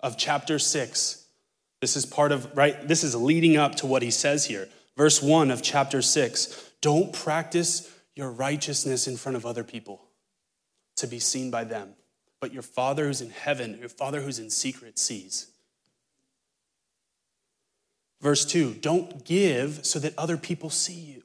of 0.01 0.17
chapter 0.17 0.59
six. 0.61 1.27
This 1.81 1.97
is 1.97 2.07
part 2.07 2.31
of, 2.31 2.57
right? 2.57 2.87
This 2.87 3.03
is 3.03 3.17
leading 3.17 3.57
up 3.57 3.75
to 3.77 3.87
what 3.87 4.03
he 4.03 4.13
says 4.13 4.45
here. 4.45 4.69
Verse 4.97 5.23
one 5.23 5.51
of 5.51 5.63
chapter 5.63 6.03
six 6.03 6.71
don't 6.81 7.13
practice 7.13 7.91
your 8.15 8.31
righteousness 8.31 9.07
in 9.07 9.17
front 9.17 9.37
of 9.37 9.47
other 9.47 9.65
people 9.65 10.03
to 10.97 11.07
be 11.07 11.19
seen 11.19 11.51
by 11.51 11.65
them, 11.65 11.95
but 12.41 12.53
your 12.53 12.63
Father 12.63 13.07
who's 13.07 13.21
in 13.21 13.31
heaven, 13.31 13.79
your 13.79 13.89
Father 13.89 14.21
who's 14.21 14.39
in 14.39 14.51
secret, 14.51 14.99
sees. 14.99 15.49
Verse 18.21 18.45
2 18.45 18.75
Don't 18.75 19.25
give 19.25 19.85
so 19.85 19.99
that 19.99 20.15
other 20.17 20.37
people 20.37 20.71
see 20.71 20.95
you. 20.95 21.23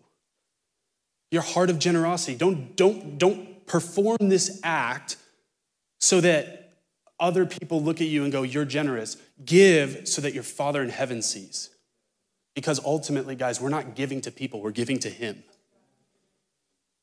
Your 1.31 1.41
heart 1.43 1.69
of 1.69 1.77
generosity. 1.79 2.35
Don't, 2.35 2.75
don't, 2.75 3.17
don't 3.17 3.65
perform 3.67 4.17
this 4.21 4.59
act 4.63 5.17
so 5.99 6.21
that 6.21 6.79
other 7.19 7.45
people 7.45 7.81
look 7.81 8.01
at 8.01 8.07
you 8.07 8.23
and 8.23 8.31
go, 8.31 8.43
You're 8.43 8.65
generous. 8.65 9.17
Give 9.45 10.07
so 10.07 10.21
that 10.21 10.33
your 10.33 10.43
Father 10.43 10.81
in 10.81 10.89
heaven 10.89 11.21
sees. 11.21 11.69
Because 12.57 12.83
ultimately, 12.83 13.35
guys, 13.35 13.61
we're 13.61 13.69
not 13.69 13.93
giving 13.93 14.19
to 14.21 14.31
people, 14.31 14.61
we're 14.61 14.71
giving 14.71 14.97
to 15.01 15.11
Him. 15.11 15.43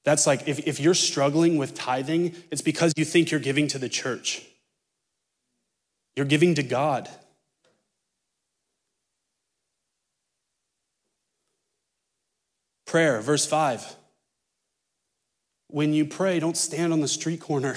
That's 0.02 0.26
like 0.26 0.48
if, 0.48 0.66
if 0.66 0.80
you're 0.80 0.94
struggling 0.94 1.58
with 1.58 1.74
tithing, 1.74 2.34
it's 2.50 2.60
because 2.60 2.92
you 2.96 3.04
think 3.04 3.30
you're 3.30 3.38
giving 3.38 3.68
to 3.68 3.78
the 3.78 3.88
church. 3.88 4.42
You're 6.16 6.26
giving 6.26 6.56
to 6.56 6.64
God. 6.64 7.08
Prayer, 12.84 13.20
verse 13.20 13.46
5. 13.46 13.94
When 15.68 15.94
you 15.94 16.04
pray, 16.04 16.40
don't 16.40 16.56
stand 16.56 16.92
on 16.92 16.98
the 16.98 17.06
street 17.06 17.38
corner 17.38 17.76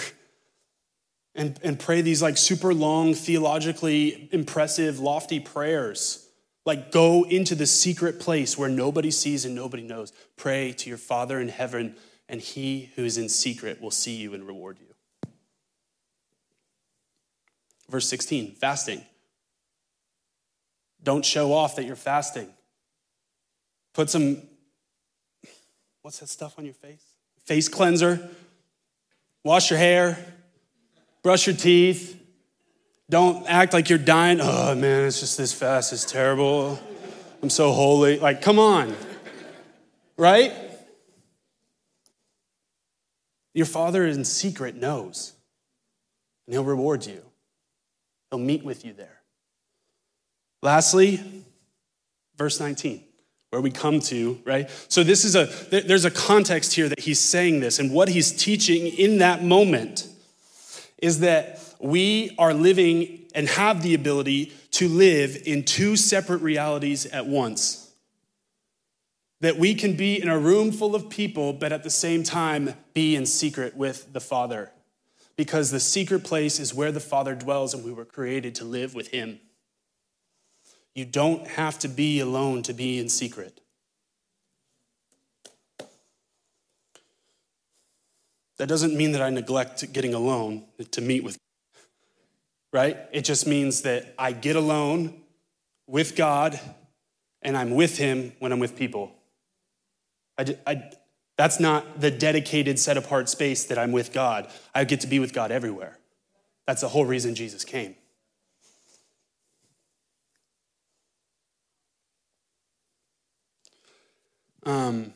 and, 1.35 1.59
and 1.63 1.77
pray 1.77 2.01
these 2.01 2.23
like 2.23 2.39
super 2.39 2.73
long, 2.73 3.13
theologically 3.13 4.29
impressive, 4.31 4.99
lofty 4.99 5.39
prayers. 5.39 6.26
Like 6.67 6.91
go 6.91 7.23
into 7.23 7.55
the 7.55 7.65
secret 7.65 8.19
place 8.19 8.57
where 8.57 8.67
nobody 8.67 9.09
sees 9.09 9.45
and 9.45 9.55
nobody 9.55 9.83
knows. 9.83 10.11
Pray 10.35 10.73
to 10.73 10.89
your 10.89 10.97
Father 10.97 11.39
in 11.39 11.47
heaven 11.47 11.95
and 12.27 12.41
he 12.41 12.91
who 12.97 13.05
is 13.05 13.17
in 13.17 13.29
secret 13.29 13.79
will 13.79 13.89
see 13.89 14.17
you 14.17 14.33
and 14.33 14.45
reward 14.45 14.77
you. 14.81 15.31
Verse 17.89 18.09
16, 18.09 18.55
fasting. 18.55 19.01
Don't 21.01 21.23
show 21.23 21.53
off 21.53 21.77
that 21.77 21.85
you're 21.85 21.95
fasting. 21.95 22.49
Put 23.93 24.09
some, 24.09 24.41
what's 26.01 26.19
that 26.19 26.27
stuff 26.27 26.59
on 26.59 26.65
your 26.65 26.73
face? 26.73 27.05
Face 27.45 27.69
cleanser. 27.69 28.29
Wash 29.41 29.69
your 29.69 29.79
hair. 29.79 30.17
Brush 31.23 31.47
your 31.47 31.55
teeth. 31.55 32.16
Don't 33.09 33.47
act 33.47 33.73
like 33.73 33.89
you're 33.89 33.97
dying. 33.97 34.39
Oh 34.41 34.75
man, 34.75 35.05
it's 35.05 35.19
just 35.19 35.37
this 35.37 35.53
fast 35.53 35.93
it's 35.93 36.03
terrible. 36.03 36.79
I'm 37.41 37.49
so 37.49 37.71
holy. 37.71 38.19
Like, 38.19 38.41
come 38.41 38.59
on. 38.59 38.95
Right? 40.17 40.51
Your 43.53 43.65
Father 43.65 44.05
in 44.05 44.25
secret 44.25 44.75
knows, 44.75 45.33
and 46.45 46.53
He'll 46.53 46.63
reward 46.63 47.05
you. 47.05 47.21
He'll 48.29 48.39
meet 48.39 48.63
with 48.63 48.83
you 48.83 48.93
there. 48.93 49.21
Lastly, 50.61 51.43
verse 52.35 52.59
19, 52.59 53.03
where 53.51 53.61
we 53.61 53.71
come 53.71 53.99
to, 54.01 54.41
right? 54.43 54.69
So 54.89 55.03
this 55.03 55.23
is 55.23 55.35
a 55.35 55.45
there's 55.69 56.05
a 56.05 56.11
context 56.11 56.73
here 56.73 56.89
that 56.89 56.99
he's 56.99 57.19
saying 57.19 57.61
this, 57.61 57.79
and 57.79 57.91
what 57.91 58.09
he's 58.09 58.31
teaching 58.31 58.87
in 58.87 59.19
that 59.19 59.43
moment 59.43 60.07
is 60.97 61.21
that 61.21 61.59
we 61.79 62.35
are 62.37 62.53
living 62.53 63.25
and 63.35 63.47
have 63.49 63.83
the 63.83 63.93
ability 63.93 64.53
to 64.71 64.87
live 64.87 65.41
in 65.45 65.63
two 65.63 65.95
separate 65.95 66.41
realities 66.41 67.05
at 67.05 67.25
once 67.27 67.87
that 69.41 69.57
we 69.57 69.75
can 69.75 69.95
be 69.95 70.21
in 70.21 70.27
a 70.27 70.39
room 70.39 70.71
full 70.71 70.95
of 70.95 71.09
people, 71.09 71.53
but 71.53 71.71
at 71.71 71.83
the 71.83 71.89
same 71.89 72.23
time 72.23 72.73
be 72.93 73.15
in 73.15 73.25
secret 73.25 73.75
with 73.75 74.11
the 74.13 74.19
Father. 74.19 74.71
Because 75.35 75.69
the 75.69 75.79
secret 75.79 76.23
place 76.23 76.59
is 76.59 76.73
where 76.73 76.91
the 76.91 76.99
Father 76.99 77.35
dwells, 77.35 77.73
and 77.73 77.83
we 77.83 77.91
were 77.91 78.05
created 78.05 78.55
to 78.55 78.65
live 78.65 78.95
with 78.95 79.09
Him. 79.09 79.39
You 80.95 81.05
don't 81.05 81.45
have 81.47 81.77
to 81.79 81.87
be 81.87 82.19
alone 82.19 82.63
to 82.63 82.73
be 82.73 82.97
in 82.97 83.09
secret. 83.09 83.61
That 88.57 88.67
doesn't 88.67 88.97
mean 88.97 89.11
that 89.11 89.21
I 89.21 89.29
neglect 89.29 89.93
getting 89.93 90.15
alone 90.15 90.65
to 90.89 91.01
meet 91.01 91.23
with, 91.23 91.37
right? 92.77 92.95
It 93.11 93.25
just 93.25 93.47
means 93.47 93.81
that 93.81 94.13
I 94.19 94.33
get 94.33 94.55
alone 94.55 95.15
with 95.87 96.15
God 96.15 96.59
and 97.41 97.57
I'm 97.57 97.71
with 97.71 97.97
Him 97.97 98.33
when 98.37 98.51
I'm 98.51 98.59
with 98.59 98.75
people. 98.75 99.15
I, 100.37 100.55
I, 100.67 100.91
that's 101.39 101.59
not 101.59 101.99
the 101.99 102.11
dedicated, 102.11 102.77
set 102.77 102.95
apart 102.95 103.29
space 103.29 103.63
that 103.65 103.79
I'm 103.79 103.91
with 103.91 104.13
God. 104.13 104.47
I 104.75 104.83
get 104.83 105.01
to 105.01 105.07
be 105.07 105.17
with 105.17 105.33
God 105.33 105.51
everywhere. 105.51 105.97
That's 106.67 106.81
the 106.81 106.89
whole 106.89 107.03
reason 107.03 107.33
Jesus 107.33 107.65
came. 107.65 107.95
Um, 114.67 115.15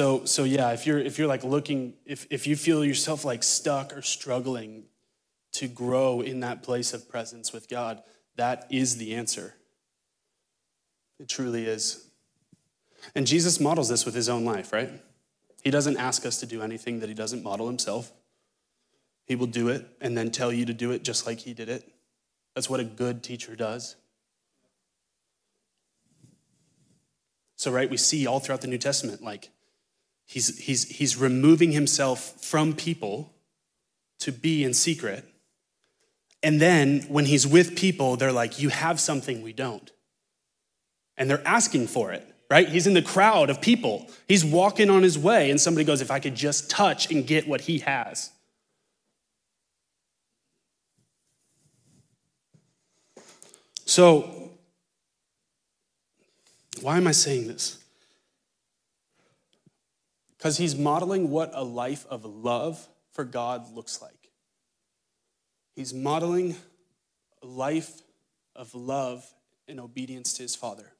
so, 0.00 0.24
so 0.24 0.44
yeah, 0.44 0.70
if 0.70 0.86
you're 0.86 0.98
if 0.98 1.18
you're 1.18 1.28
like 1.28 1.44
looking, 1.44 1.92
if 2.06 2.26
if 2.30 2.46
you 2.46 2.56
feel 2.56 2.82
yourself 2.82 3.22
like 3.22 3.42
stuck 3.42 3.94
or 3.94 4.00
struggling 4.00 4.84
to 5.52 5.68
grow 5.68 6.22
in 6.22 6.40
that 6.40 6.62
place 6.62 6.94
of 6.94 7.06
presence 7.06 7.52
with 7.52 7.68
God, 7.68 8.02
that 8.36 8.66
is 8.70 8.96
the 8.96 9.14
answer. 9.14 9.56
It 11.18 11.28
truly 11.28 11.66
is. 11.66 12.08
And 13.14 13.26
Jesus 13.26 13.60
models 13.60 13.90
this 13.90 14.06
with 14.06 14.14
his 14.14 14.30
own 14.30 14.46
life, 14.46 14.72
right? 14.72 14.90
He 15.64 15.70
doesn't 15.70 15.98
ask 15.98 16.24
us 16.24 16.40
to 16.40 16.46
do 16.46 16.62
anything 16.62 17.00
that 17.00 17.10
he 17.10 17.14
doesn't 17.14 17.44
model 17.44 17.66
himself. 17.66 18.10
He 19.26 19.36
will 19.36 19.48
do 19.48 19.68
it 19.68 19.86
and 20.00 20.16
then 20.16 20.30
tell 20.30 20.50
you 20.50 20.64
to 20.64 20.72
do 20.72 20.92
it 20.92 21.04
just 21.04 21.26
like 21.26 21.40
he 21.40 21.52
did 21.52 21.68
it. 21.68 21.86
That's 22.54 22.70
what 22.70 22.80
a 22.80 22.84
good 22.84 23.22
teacher 23.22 23.54
does. 23.54 23.96
So, 27.56 27.70
right, 27.70 27.90
we 27.90 27.98
see 27.98 28.26
all 28.26 28.40
throughout 28.40 28.62
the 28.62 28.66
New 28.66 28.78
Testament, 28.78 29.22
like 29.22 29.50
he's, 30.30 30.58
he's, 30.58 30.88
he's 30.88 31.16
removing 31.16 31.72
himself 31.72 32.40
from 32.40 32.74
people 32.74 33.32
to 34.20 34.30
be 34.30 34.62
in 34.62 34.72
secret. 34.72 35.24
And 36.42 36.60
then 36.60 37.00
when 37.08 37.24
he's 37.26 37.46
with 37.46 37.76
people, 37.76 38.16
they're 38.16 38.32
like, 38.32 38.60
You 38.60 38.68
have 38.68 39.00
something 39.00 39.42
we 39.42 39.52
don't 39.52 39.90
and 41.20 41.28
they're 41.28 41.46
asking 41.46 41.86
for 41.86 42.12
it, 42.12 42.26
right? 42.50 42.66
He's 42.66 42.86
in 42.86 42.94
the 42.94 43.02
crowd 43.02 43.50
of 43.50 43.60
people. 43.60 44.08
He's 44.26 44.42
walking 44.42 44.88
on 44.88 45.02
his 45.02 45.18
way, 45.18 45.50
and 45.50 45.60
somebody 45.60 45.84
goes, 45.84 46.00
If 46.00 46.10
I 46.10 46.18
could 46.18 46.34
just 46.34 46.70
touch 46.70 47.12
and 47.12 47.26
get 47.26 47.46
what 47.46 47.60
he 47.60 47.80
has. 47.80 48.30
So, 53.84 54.50
why 56.80 56.96
am 56.96 57.06
I 57.06 57.12
saying 57.12 57.48
this? 57.48 57.79
Because 60.40 60.56
he's 60.56 60.74
modeling 60.74 61.28
what 61.28 61.50
a 61.52 61.62
life 61.62 62.06
of 62.08 62.24
love 62.24 62.88
for 63.12 63.24
God 63.24 63.74
looks 63.74 64.00
like. 64.00 64.30
He's 65.76 65.92
modeling 65.92 66.56
a 67.42 67.46
life 67.46 68.00
of 68.56 68.74
love 68.74 69.22
and 69.68 69.78
obedience 69.78 70.32
to 70.34 70.42
his 70.42 70.56
Father. 70.56 70.92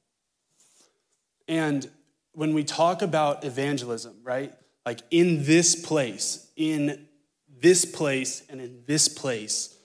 And 1.47 1.89
when 2.33 2.53
we 2.53 2.63
talk 2.63 3.01
about 3.01 3.43
evangelism, 3.43 4.17
right? 4.21 4.53
Like 4.85 5.01
in 5.09 5.43
this 5.43 5.73
place, 5.73 6.47
in 6.55 7.07
this 7.49 7.83
place, 7.83 8.43
and 8.47 8.61
in 8.61 8.83
this 8.85 9.07
place, 9.07 9.75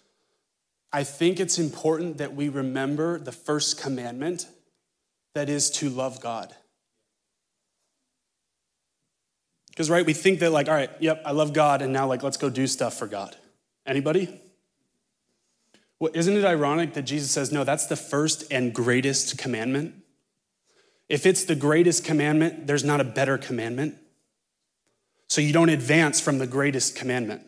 I 0.92 1.03
think 1.03 1.40
it's 1.40 1.59
important 1.59 2.19
that 2.19 2.35
we 2.35 2.51
remember 2.51 3.19
the 3.19 3.33
first 3.33 3.81
commandment 3.81 4.49
that 5.35 5.49
is 5.49 5.71
to 5.71 5.88
love 5.88 6.21
God. 6.21 6.55
Because, 9.76 9.90
right, 9.90 10.06
we 10.06 10.14
think 10.14 10.38
that, 10.38 10.52
like, 10.52 10.68
all 10.68 10.74
right, 10.74 10.90
yep, 11.00 11.20
I 11.26 11.32
love 11.32 11.52
God, 11.52 11.82
and 11.82 11.92
now, 11.92 12.06
like, 12.06 12.22
let's 12.22 12.38
go 12.38 12.48
do 12.48 12.66
stuff 12.66 12.98
for 12.98 13.06
God. 13.06 13.36
Anybody? 13.84 14.40
Well, 16.00 16.10
isn't 16.14 16.34
it 16.34 16.46
ironic 16.46 16.94
that 16.94 17.02
Jesus 17.02 17.30
says, 17.30 17.52
no, 17.52 17.62
that's 17.62 17.84
the 17.84 17.94
first 17.94 18.50
and 18.50 18.72
greatest 18.72 19.36
commandment? 19.36 19.94
If 21.10 21.26
it's 21.26 21.44
the 21.44 21.54
greatest 21.54 22.06
commandment, 22.06 22.66
there's 22.66 22.84
not 22.84 23.02
a 23.02 23.04
better 23.04 23.36
commandment. 23.36 23.96
So 25.28 25.42
you 25.42 25.52
don't 25.52 25.68
advance 25.68 26.22
from 26.22 26.38
the 26.38 26.46
greatest 26.46 26.96
commandment. 26.96 27.42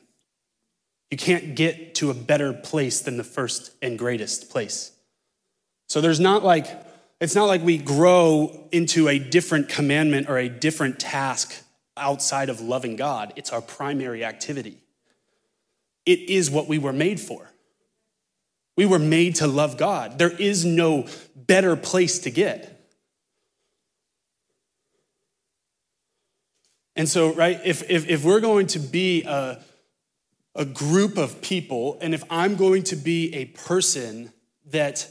You 1.11 1.17
can't 1.17 1.57
get 1.57 1.95
to 1.95 2.11
a 2.11 2.15
better 2.15 2.53
place 2.53 3.01
than 3.01 3.17
the 3.17 3.25
first 3.25 3.73
and 3.81 3.99
greatest 3.99 4.51
place. 4.51 4.93
So 5.87 6.03
there's 6.03 6.21
not 6.21 6.45
like, 6.45 6.67
it's 7.23 7.35
not 7.35 7.47
like 7.47 7.63
we 7.63 7.79
grow 7.79 8.69
into 8.71 9.09
a 9.09 9.19
different 9.19 9.71
commandment 9.71 10.29
or 10.29 10.37
a 10.37 10.51
different 10.51 10.99
task 10.99 11.65
outside 11.99 12.49
of 12.49 12.61
loving 12.61 12.97
God. 12.97 13.33
It's 13.37 13.53
our 13.53 13.61
primary 13.61 14.25
activity. 14.25 14.79
It 16.07 16.31
is 16.31 16.51
what 16.51 16.69
we 16.69 16.79
were 16.79 16.93
made 16.93 17.21
for. 17.21 17.51
We 18.77 18.87
were 18.87 18.99
made 18.99 19.37
to 19.37 19.47
love 19.47 19.77
God. 19.77 20.19
There 20.19 20.31
is 20.31 20.65
no 20.65 21.07
better 21.35 21.77
place 21.77 22.21
to 22.21 22.31
get. 22.31 22.79
And 26.95 27.09
so, 27.09 27.33
right, 27.33 27.61
if, 27.65 27.89
if, 27.91 28.09
if 28.09 28.25
we're 28.25 28.41
going 28.41 28.67
to 28.69 28.79
be 28.79 29.23
a, 29.25 29.61
a 30.55 30.65
group 30.65 31.17
of 31.17 31.41
people, 31.41 31.99
and 32.01 32.13
if 32.13 32.25
I'm 32.29 32.57
going 32.57 32.83
to 32.85 32.97
be 32.97 33.35
a 33.35 33.45
person 33.47 34.33
that 34.67 35.09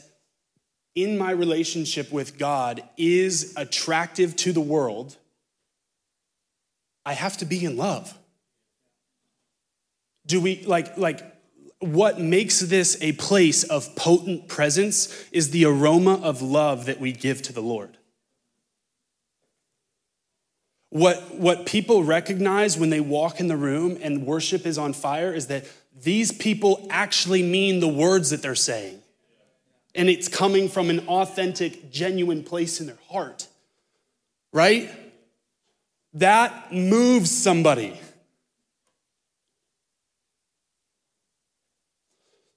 in 0.94 1.16
my 1.16 1.30
relationship 1.30 2.12
with 2.12 2.38
God 2.38 2.82
is 2.96 3.54
attractive 3.56 4.36
to 4.36 4.52
the 4.52 4.60
world, 4.60 5.16
I 7.08 7.14
have 7.14 7.38
to 7.38 7.46
be 7.46 7.64
in 7.64 7.78
love. 7.78 8.12
Do 10.26 10.42
we, 10.42 10.62
like, 10.64 10.98
like, 10.98 11.22
what 11.78 12.20
makes 12.20 12.60
this 12.60 12.98
a 13.00 13.12
place 13.12 13.64
of 13.64 13.96
potent 13.96 14.46
presence 14.46 15.26
is 15.32 15.48
the 15.48 15.64
aroma 15.64 16.20
of 16.22 16.42
love 16.42 16.84
that 16.84 17.00
we 17.00 17.12
give 17.12 17.40
to 17.42 17.54
the 17.54 17.62
Lord. 17.62 17.96
What, 20.90 21.34
what 21.34 21.64
people 21.64 22.04
recognize 22.04 22.76
when 22.76 22.90
they 22.90 23.00
walk 23.00 23.40
in 23.40 23.48
the 23.48 23.56
room 23.56 23.96
and 24.02 24.26
worship 24.26 24.66
is 24.66 24.76
on 24.76 24.92
fire 24.92 25.32
is 25.32 25.46
that 25.46 25.64
these 25.98 26.30
people 26.30 26.86
actually 26.90 27.42
mean 27.42 27.80
the 27.80 27.88
words 27.88 28.28
that 28.28 28.42
they're 28.42 28.54
saying. 28.54 29.00
And 29.94 30.10
it's 30.10 30.28
coming 30.28 30.68
from 30.68 30.90
an 30.90 31.08
authentic, 31.08 31.90
genuine 31.90 32.44
place 32.44 32.82
in 32.82 32.86
their 32.86 32.98
heart, 33.08 33.46
right? 34.52 34.90
That 36.14 36.72
moves 36.72 37.30
somebody. 37.30 37.98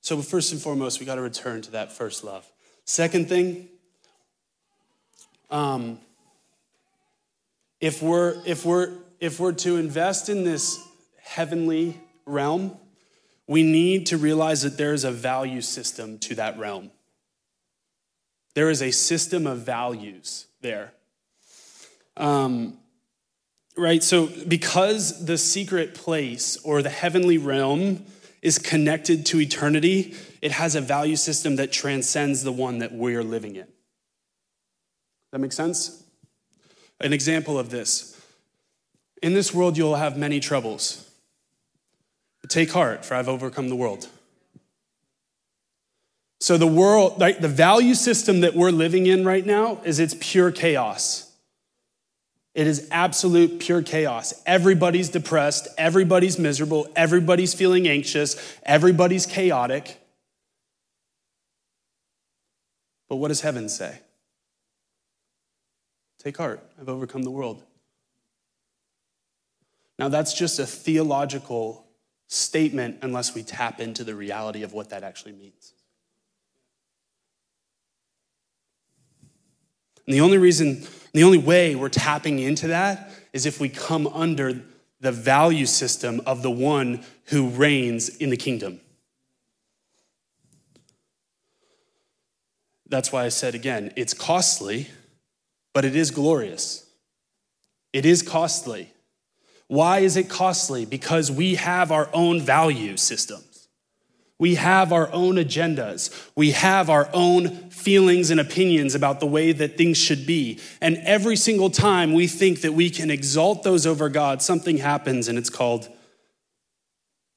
So, 0.02 0.22
first 0.22 0.52
and 0.52 0.62
foremost, 0.62 1.00
we 1.00 1.06
got 1.06 1.16
to 1.16 1.22
return 1.22 1.62
to 1.62 1.72
that 1.72 1.92
first 1.92 2.24
love. 2.24 2.46
Second 2.86 3.30
thing, 3.30 3.68
um, 5.50 6.00
if 7.80 8.02
we're 8.02 8.42
if 8.46 8.66
we're 8.66 8.94
if 9.20 9.40
we're 9.40 9.52
to 9.54 9.78
invest 9.78 10.30
in 10.30 10.44
this 10.44 10.80
heavenly 11.22 12.00
realm, 12.26 12.76
we 13.48 13.64
need 13.64 14.08
to 14.08 14.18
realize 14.18 14.64
that 14.64 14.78
there 14.78 14.94
is 14.94 15.04
a 15.04 15.12
value 15.12 15.62
system 15.62 16.18
to 16.20 16.36
that 16.36 16.58
realm. 16.58 16.92
There 18.54 18.70
is 18.70 18.82
a 18.82 18.92
system 18.92 19.48
of 19.48 19.60
values 19.60 20.48
there. 20.62 20.94
Um, 22.18 22.78
right? 23.78 24.04
So, 24.04 24.28
because 24.48 25.26
the 25.26 25.38
secret 25.38 25.96
place 25.96 26.58
or 26.64 26.82
the 26.82 26.90
heavenly 26.90 27.38
realm 27.38 28.06
is 28.42 28.58
connected 28.58 29.26
to 29.28 29.40
eternity, 29.40 30.16
it 30.42 30.52
has 30.52 30.76
a 30.76 30.82
value 30.82 31.16
system 31.16 31.58
that 31.58 31.72
transcends 31.72 32.44
the 32.44 32.52
one 32.52 32.80
that 32.80 32.92
we're 32.92 33.24
living 33.24 33.56
in. 33.56 33.68
That 35.32 35.40
makes 35.40 35.56
sense? 35.56 36.04
An 37.00 37.14
example 37.14 37.58
of 37.58 37.70
this. 37.70 38.20
In 39.22 39.34
this 39.34 39.54
world, 39.54 39.78
you'll 39.78 39.96
have 39.96 40.18
many 40.18 40.40
troubles. 40.40 41.08
Take 42.50 42.72
heart, 42.72 43.06
for 43.06 43.14
I've 43.16 43.30
overcome 43.30 43.70
the 43.70 43.76
world. 43.76 44.08
So, 46.40 46.58
the 46.58 46.68
world, 46.68 47.22
right, 47.22 47.40
the 47.40 47.48
value 47.48 47.94
system 47.94 48.42
that 48.42 48.56
we're 48.56 48.72
living 48.72 49.06
in 49.06 49.24
right 49.24 49.46
now 49.46 49.80
is 49.86 50.00
it's 50.00 50.16
pure 50.20 50.52
chaos. 50.52 51.31
It 52.54 52.68
is 52.68 52.88
absolute 52.92 53.60
pure 53.60 53.82
chaos. 53.82 54.34
Everybody's 54.46 55.10
depressed, 55.10 55.70
everybody's 55.78 56.38
miserable, 56.38 56.88
everybody's 56.96 57.54
feeling 57.54 57.88
anxious, 57.88 58.36
everybody's 58.64 59.26
chaotic. 59.26 59.98
But 63.08 63.18
what 63.18 63.30
does 63.30 63.42
heaven 63.42 63.70
say? 63.70 64.00
Take 66.20 66.38
heart, 66.38 66.62
I've 66.80 66.90
overcome 66.90 67.24
the 67.24 67.32
world. 67.32 67.64
Now, 69.98 70.10
that's 70.10 70.34
just 70.34 70.60
a 70.60 70.66
theological 70.66 71.86
statement 72.28 72.98
unless 73.02 73.36
we 73.36 73.44
tap 73.44 73.80
into 73.80 74.04
the 74.04 74.16
reality 74.16 74.64
of 74.64 74.74
what 74.74 74.90
that 74.90 75.04
actually 75.04 75.34
means. 75.34 75.74
And 80.06 80.16
the 80.16 80.22
only 80.22 80.38
reason, 80.38 80.88
the 81.14 81.24
only 81.24 81.38
way 81.38 81.76
we're 81.76 81.90
tapping 81.90 82.40
into 82.40 82.68
that 82.68 83.12
is 83.34 83.46
if 83.46 83.60
we 83.60 83.70
come 83.70 84.08
under 84.08 84.62
the 85.00 85.12
value 85.12 85.66
system 85.66 86.22
of 86.26 86.42
the 86.44 86.52
one 86.52 87.04
who 87.26 87.50
reigns 87.50 88.10
in 88.10 88.30
the 88.30 88.38
kingdom. 88.38 88.80
That's 92.88 93.12
why 93.12 93.24
I 93.24 93.30
said 93.30 93.56
again, 93.56 93.94
it's 93.96 94.14
costly 94.14 94.90
but 95.74 95.86
it 95.86 95.96
is 95.96 96.12
glorious. 96.12 96.86
It 97.94 98.06
is 98.06 98.22
costly. 98.22 98.92
Why 99.68 100.00
is 100.00 100.18
it 100.18 100.30
costly? 100.30 100.86
Because 100.86 101.32
we 101.32 101.56
have 101.56 101.92
our 101.92 102.10
own 102.14 102.42
value 102.42 102.98
systems. 102.98 103.51
We 104.42 104.56
have 104.56 104.92
our 104.92 105.08
own 105.14 105.36
agendas. 105.36 106.10
We 106.36 106.50
have 106.50 106.90
our 106.90 107.12
own 107.14 107.70
feelings 107.70 108.32
and 108.32 108.40
opinions 108.40 108.96
about 108.96 109.20
the 109.20 109.28
way 109.28 109.52
that 109.52 109.78
things 109.78 110.00
should 110.00 110.26
be. 110.26 110.60
And 110.82 110.98
every 111.04 111.36
single 111.36 111.70
time 111.70 112.12
we 112.12 112.26
think 112.26 112.62
that 112.62 112.74
we 112.74 112.90
can 112.90 113.12
exalt 113.12 113.62
those 113.62 113.86
over 113.86 114.10
God, 114.10 114.42
something 114.42 114.78
happens 114.78 115.28
and 115.28 115.38
it's 115.38 115.52
called 115.52 115.88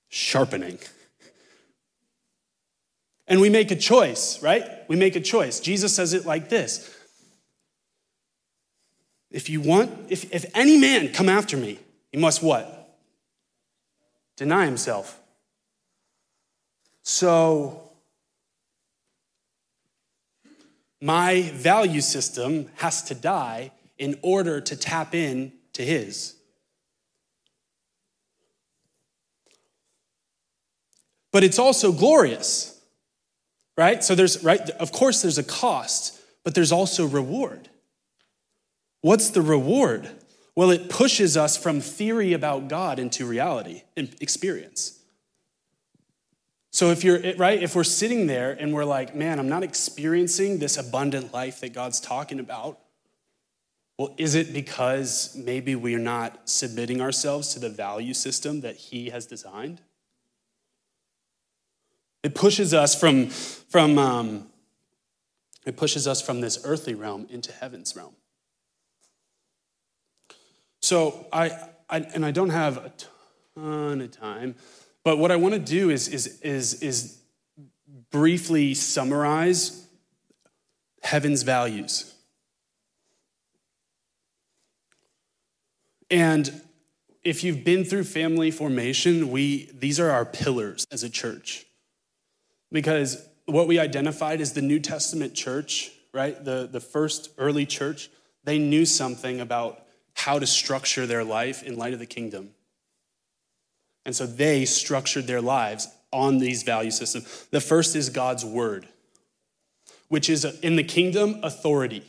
sharpening. 0.09 0.79
And 3.29 3.38
we 3.38 3.51
make 3.51 3.71
a 3.71 3.77
choice, 3.77 4.43
right? 4.43 4.64
We 4.88 4.97
make 4.97 5.14
a 5.14 5.21
choice. 5.21 5.61
Jesus 5.61 5.95
says 5.95 6.14
it 6.14 6.25
like 6.25 6.49
this 6.49 6.90
if 9.31 9.51
you 9.51 9.61
want, 9.61 9.90
if, 10.09 10.33
if 10.33 10.47
any 10.55 10.79
man 10.79 11.12
come 11.12 11.29
after 11.29 11.59
me, 11.59 11.79
he 12.12 12.19
must 12.19 12.43
what? 12.43 12.97
Deny 14.38 14.64
himself. 14.64 15.21
So, 17.05 17.83
my 21.03 21.43
value 21.53 22.01
system 22.01 22.71
has 22.77 23.03
to 23.05 23.14
die 23.14 23.73
in 23.99 24.19
order 24.23 24.59
to 24.62 24.75
tap 24.75 25.14
in 25.14 25.53
to 25.75 25.85
his. 25.85 26.35
But 31.31 31.45
it's 31.45 31.59
also 31.59 31.93
glorious, 31.93 32.81
right? 33.77 34.03
So 34.03 34.14
there's, 34.14 34.43
right, 34.43 34.71
of 34.71 34.90
course, 34.90 35.21
there's 35.21 35.37
a 35.37 35.45
cost, 35.45 36.19
but 36.43 36.55
there's 36.55 36.73
also 36.73 37.07
reward. 37.07 37.69
What's 39.03 39.29
the 39.29 39.43
reward? 39.43 40.09
Well, 40.57 40.71
it 40.71 40.88
pushes 40.88 41.37
us 41.37 41.59
from 41.59 41.83
theory 41.83 42.33
about 42.33 42.69
God 42.69 42.99
into 42.99 43.27
reality 43.27 43.83
and 43.95 44.14
experience. 44.23 45.01
So 46.74 46.90
if 46.90 47.04
you're 47.04 47.20
right, 47.37 47.62
if 47.62 47.76
we're 47.76 47.84
sitting 47.84 48.26
there 48.26 48.50
and 48.50 48.74
we're 48.74 48.84
like, 48.84 49.14
man, 49.14 49.38
I'm 49.38 49.48
not 49.48 49.62
experiencing 49.62 50.58
this 50.58 50.76
abundant 50.76 51.32
life 51.32 51.60
that 51.60 51.72
God's 51.72 52.00
talking 52.00 52.40
about, 52.40 52.80
well, 53.96 54.12
is 54.18 54.34
it 54.34 54.52
because 54.52 55.37
maybe 55.37 55.76
we're 55.76 56.00
not 56.00 56.48
submitting 56.48 57.00
ourselves 57.00 57.54
to 57.54 57.60
the 57.60 57.68
value 57.68 58.12
system 58.12 58.62
that 58.62 58.74
He 58.74 59.10
has 59.10 59.24
designed? 59.24 59.82
It 62.24 62.34
pushes 62.34 62.74
us 62.74 62.98
from, 62.98 63.28
from 63.28 63.96
um, 63.96 64.48
it 65.64 65.76
pushes 65.76 66.08
us 66.08 66.20
from 66.20 66.40
this 66.40 66.58
earthly 66.64 66.96
realm 66.96 67.28
into 67.30 67.52
heaven's 67.52 67.94
realm. 67.94 68.16
So 70.82 71.28
I, 71.32 71.52
I, 71.88 71.98
and 71.98 72.26
I 72.26 72.32
don't 72.32 72.50
have 72.50 72.78
a 72.78 72.92
ton 73.54 74.00
of 74.00 74.10
time, 74.10 74.56
but 75.05 75.19
what 75.19 75.31
I 75.31 75.37
want 75.37 75.55
to 75.55 75.61
do 75.61 75.90
is, 75.90 76.09
is, 76.09 76.40
is, 76.40 76.83
is 76.83 77.21
briefly 78.11 78.75
summarize 78.75 79.87
heaven's 81.03 81.43
values. 81.43 82.14
And 86.11 86.62
if 87.23 87.45
you've 87.45 87.64
been 87.64 87.85
through 87.85 88.05
family 88.05 88.51
formation, 88.51 89.31
we, 89.31 89.71
these 89.73 89.99
are 90.01 90.11
our 90.11 90.25
pillars 90.25 90.87
as 90.90 91.03
a 91.03 91.11
church. 91.11 91.67
Because 92.71 93.27
what 93.47 93.67
we 93.67 93.79
identified 93.79 94.40
as 94.40 94.53
the 94.53 94.62
New 94.62 94.79
Testament 94.81 95.35
church, 95.35 95.90
right? 96.12 96.43
The, 96.43 96.69
the 96.71 96.81
first 96.81 97.31
early 97.38 97.67
church, 97.67 98.11
they 98.45 98.59
knew 98.59 98.87
something 98.87 99.40
about 99.40 99.85
how 100.14 100.38
to 100.38 100.47
structure 100.47 101.07
their 101.07 101.25
life 101.25 101.62
in 101.62 101.77
light 101.77 101.93
of 101.93 101.99
the 101.99 102.07
kingdom. 102.07 102.51
And 104.05 104.14
so 104.14 104.27
they 104.27 104.64
structured 104.64 105.27
their 105.27 105.40
lives 105.40 105.88
on 106.12 106.38
these 106.38 106.62
value 106.62 106.90
systems. 106.90 107.47
The 107.51 107.61
first 107.61 107.97
is 107.97 108.11
God's 108.11 108.45
word, 108.45 108.87
which 110.09 110.31
is 110.31 110.45
uh, 110.45 110.53
in 110.62 110.77
the 110.77 110.85
kingdom 110.85 111.40
authority. 111.43 112.05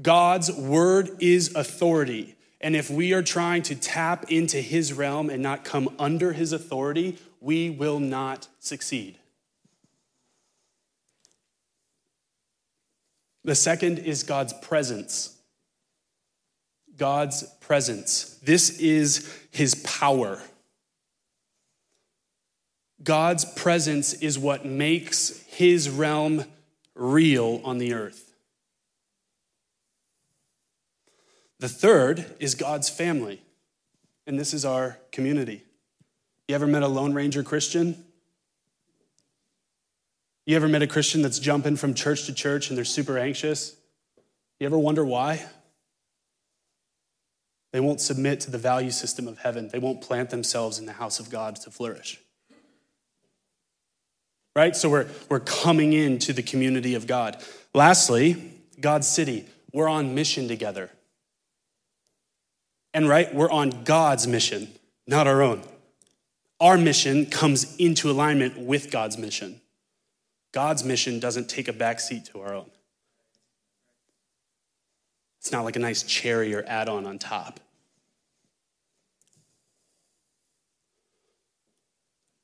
God's 0.00 0.50
word 0.52 1.10
is 1.20 1.54
authority. 1.54 2.36
And 2.60 2.76
if 2.76 2.90
we 2.90 3.12
are 3.12 3.22
trying 3.22 3.62
to 3.62 3.74
tap 3.74 4.30
into 4.30 4.60
his 4.60 4.92
realm 4.92 5.30
and 5.30 5.42
not 5.42 5.64
come 5.64 5.94
under 5.98 6.32
his 6.32 6.52
authority, 6.52 7.18
we 7.40 7.70
will 7.70 7.98
not 7.98 8.48
succeed. 8.60 9.18
The 13.44 13.56
second 13.56 13.98
is 13.98 14.22
God's 14.22 14.52
presence. 14.52 15.36
God's 16.96 17.44
presence. 17.60 18.38
This 18.42 18.78
is 18.78 19.28
his 19.50 19.74
power. 19.76 20.40
God's 23.02 23.44
presence 23.44 24.14
is 24.14 24.38
what 24.38 24.64
makes 24.64 25.42
his 25.48 25.90
realm 25.90 26.44
real 26.94 27.60
on 27.64 27.78
the 27.78 27.94
earth. 27.94 28.32
The 31.58 31.68
third 31.68 32.34
is 32.40 32.54
God's 32.54 32.88
family, 32.88 33.40
and 34.26 34.38
this 34.38 34.52
is 34.52 34.64
our 34.64 34.98
community. 35.10 35.62
You 36.48 36.54
ever 36.54 36.66
met 36.66 36.82
a 36.82 36.88
Lone 36.88 37.14
Ranger 37.14 37.42
Christian? 37.42 38.04
You 40.44 40.56
ever 40.56 40.68
met 40.68 40.82
a 40.82 40.88
Christian 40.88 41.22
that's 41.22 41.38
jumping 41.38 41.76
from 41.76 41.94
church 41.94 42.26
to 42.26 42.34
church 42.34 42.68
and 42.68 42.76
they're 42.76 42.84
super 42.84 43.16
anxious? 43.16 43.76
You 44.58 44.66
ever 44.66 44.78
wonder 44.78 45.04
why? 45.04 45.44
They 47.72 47.80
won't 47.80 48.00
submit 48.00 48.40
to 48.40 48.50
the 48.50 48.58
value 48.58 48.90
system 48.90 49.26
of 49.26 49.38
heaven. 49.38 49.68
They 49.68 49.78
won't 49.78 50.02
plant 50.02 50.30
themselves 50.30 50.78
in 50.78 50.86
the 50.86 50.92
house 50.92 51.18
of 51.18 51.30
God 51.30 51.56
to 51.56 51.70
flourish. 51.70 52.20
Right? 54.54 54.76
So 54.76 54.90
we're, 54.90 55.06
we're 55.30 55.40
coming 55.40 55.94
into 55.94 56.34
the 56.34 56.42
community 56.42 56.94
of 56.94 57.06
God. 57.06 57.42
Lastly, 57.74 58.52
God's 58.78 59.08
city. 59.08 59.46
We're 59.72 59.88
on 59.88 60.14
mission 60.14 60.48
together. 60.48 60.90
And 62.92 63.08
right, 63.08 63.34
we're 63.34 63.50
on 63.50 63.84
God's 63.84 64.26
mission, 64.26 64.68
not 65.06 65.26
our 65.26 65.40
own. 65.40 65.62
Our 66.60 66.76
mission 66.76 67.26
comes 67.26 67.74
into 67.76 68.10
alignment 68.10 68.58
with 68.58 68.90
God's 68.90 69.16
mission. 69.16 69.62
God's 70.52 70.84
mission 70.84 71.18
doesn't 71.18 71.48
take 71.48 71.68
a 71.68 71.72
backseat 71.72 72.30
to 72.32 72.40
our 72.40 72.54
own. 72.54 72.70
It's 75.42 75.50
not 75.50 75.64
like 75.64 75.74
a 75.74 75.80
nice 75.80 76.04
cherry 76.04 76.54
or 76.54 76.62
add 76.68 76.88
on 76.88 77.04
on 77.04 77.18
top. 77.18 77.58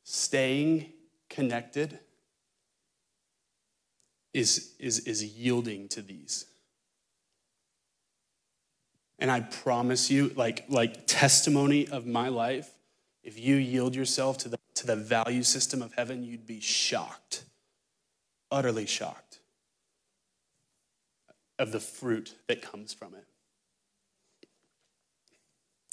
Staying 0.03 0.93
connected 1.31 2.01
is, 4.35 4.75
is, 4.81 4.99
is 5.07 5.23
yielding 5.23 5.87
to 5.91 6.03
these. 6.03 6.47
And 9.21 9.31
I 9.31 9.43
promise 9.43 10.11
you, 10.11 10.33
like, 10.35 10.65
like 10.69 11.07
testimony 11.07 11.87
of 11.87 12.05
my 12.05 12.27
life, 12.27 12.69
if 13.23 13.39
you 13.39 13.55
yield 13.55 13.95
yourself 13.95 14.39
to 14.39 14.49
the, 14.49 14.59
to 14.75 14.89
the 14.89 14.97
value 14.97 15.45
system 15.45 15.83
of 15.83 15.95
heaven, 15.95 16.25
you'd 16.25 16.49
be 16.49 16.59
shocked, 16.59 17.45
utterly 18.51 18.87
shocked 18.87 19.28
of 21.59 21.73
the 21.73 21.81
fruit 21.81 22.35
that 22.47 22.63
comes 22.63 22.93
from 22.93 23.15
it. 23.15 23.25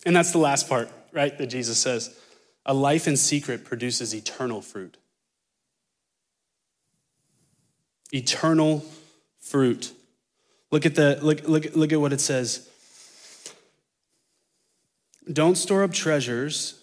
And 0.05 0.15
that's 0.15 0.31
the 0.31 0.37
last 0.37 0.69
part, 0.69 0.89
right, 1.11 1.35
that 1.37 1.47
Jesus 1.47 1.79
says. 1.79 2.15
A 2.65 2.73
life 2.73 3.07
in 3.07 3.17
secret 3.17 3.65
produces 3.65 4.13
eternal 4.13 4.61
fruit. 4.61 4.97
Eternal 8.11 8.85
fruit. 9.39 9.93
Look 10.71 10.85
at 10.85 10.95
the 10.95 11.19
look, 11.21 11.47
look, 11.47 11.75
look 11.75 11.91
at 11.91 11.99
what 11.99 12.13
it 12.13 12.21
says. 12.21 12.69
Don't 15.31 15.55
store 15.55 15.83
up 15.83 15.91
treasures 15.91 16.81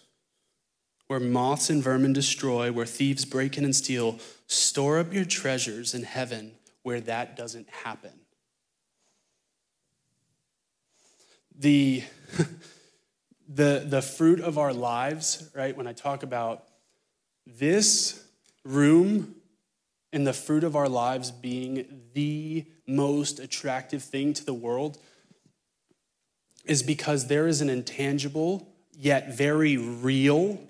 where 1.06 1.20
moths 1.20 1.70
and 1.70 1.82
vermin 1.82 2.12
destroy, 2.12 2.72
where 2.72 2.86
thieves 2.86 3.24
break 3.24 3.58
in 3.58 3.64
and 3.64 3.76
steal. 3.76 4.18
Store 4.46 4.98
up 4.98 5.12
your 5.12 5.24
treasures 5.24 5.94
in 5.94 6.02
heaven 6.02 6.52
where 6.82 7.00
that 7.02 7.36
doesn't 7.36 7.68
happen. 7.68 8.21
The, 11.58 12.02
the, 13.48 13.84
the 13.86 14.02
fruit 14.02 14.40
of 14.40 14.58
our 14.58 14.72
lives, 14.72 15.50
right? 15.54 15.76
When 15.76 15.86
I 15.86 15.92
talk 15.92 16.22
about 16.22 16.64
this 17.46 18.24
room 18.64 19.36
and 20.12 20.26
the 20.26 20.32
fruit 20.32 20.64
of 20.64 20.76
our 20.76 20.88
lives 20.88 21.30
being 21.30 22.02
the 22.14 22.64
most 22.86 23.38
attractive 23.38 24.02
thing 24.02 24.32
to 24.34 24.44
the 24.44 24.54
world, 24.54 24.98
is 26.64 26.82
because 26.82 27.26
there 27.26 27.46
is 27.46 27.60
an 27.60 27.68
intangible 27.68 28.68
yet 28.96 29.34
very 29.34 29.76
real 29.76 30.60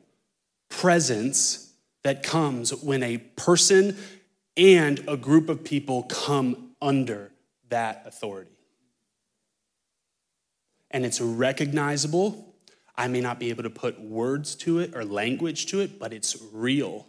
presence 0.68 1.72
that 2.02 2.22
comes 2.22 2.74
when 2.82 3.02
a 3.02 3.18
person 3.18 3.96
and 4.56 5.04
a 5.08 5.16
group 5.16 5.48
of 5.48 5.64
people 5.64 6.04
come 6.04 6.70
under 6.80 7.30
that 7.68 8.02
authority. 8.06 8.50
And 10.92 11.06
it's 11.06 11.20
recognizable. 11.20 12.54
I 12.96 13.08
may 13.08 13.20
not 13.20 13.40
be 13.40 13.50
able 13.50 13.62
to 13.62 13.70
put 13.70 14.00
words 14.00 14.54
to 14.56 14.78
it 14.78 14.94
or 14.94 15.04
language 15.04 15.66
to 15.66 15.80
it, 15.80 15.98
but 15.98 16.12
it's 16.12 16.36
real. 16.52 17.06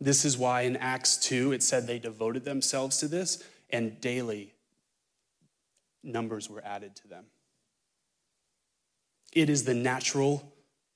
This 0.00 0.24
is 0.24 0.36
why 0.36 0.62
in 0.62 0.76
Acts 0.76 1.16
2 1.18 1.52
it 1.52 1.62
said 1.62 1.86
they 1.86 1.98
devoted 1.98 2.44
themselves 2.44 2.98
to 2.98 3.08
this, 3.08 3.42
and 3.70 4.00
daily 4.00 4.52
numbers 6.02 6.50
were 6.50 6.62
added 6.64 6.96
to 6.96 7.08
them. 7.08 7.24
It 9.32 9.48
is 9.48 9.64
the 9.64 9.74
natural, 9.74 10.52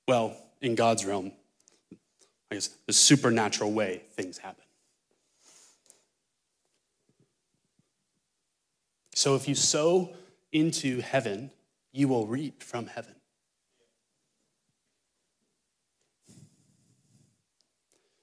well, 0.07 0.37
in 0.61 0.75
God's 0.75 1.05
realm, 1.05 1.33
I 2.51 2.57
guess 2.57 2.69
the 2.87 2.93
supernatural 2.93 3.73
way 3.73 4.03
things 4.13 4.39
happen. 4.39 4.65
So 9.15 9.35
if 9.35 9.49
you 9.49 9.55
sow 9.55 10.15
into 10.53 11.01
heaven, 11.01 11.51
you 11.93 12.09
will 12.09 12.27
reap 12.27 12.63
from 12.63 12.87
heaven. 12.87 13.15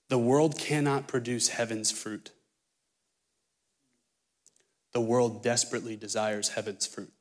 The 0.08 0.18
world 0.20 0.58
cannot 0.58 1.08
produce 1.08 1.50
heaven's 1.50 1.92
fruit. 1.92 2.32
The 4.94 5.02
world 5.02 5.44
desperately 5.44 5.96
desires 5.96 6.50
heaven's 6.50 6.86
fruit. 6.88 7.12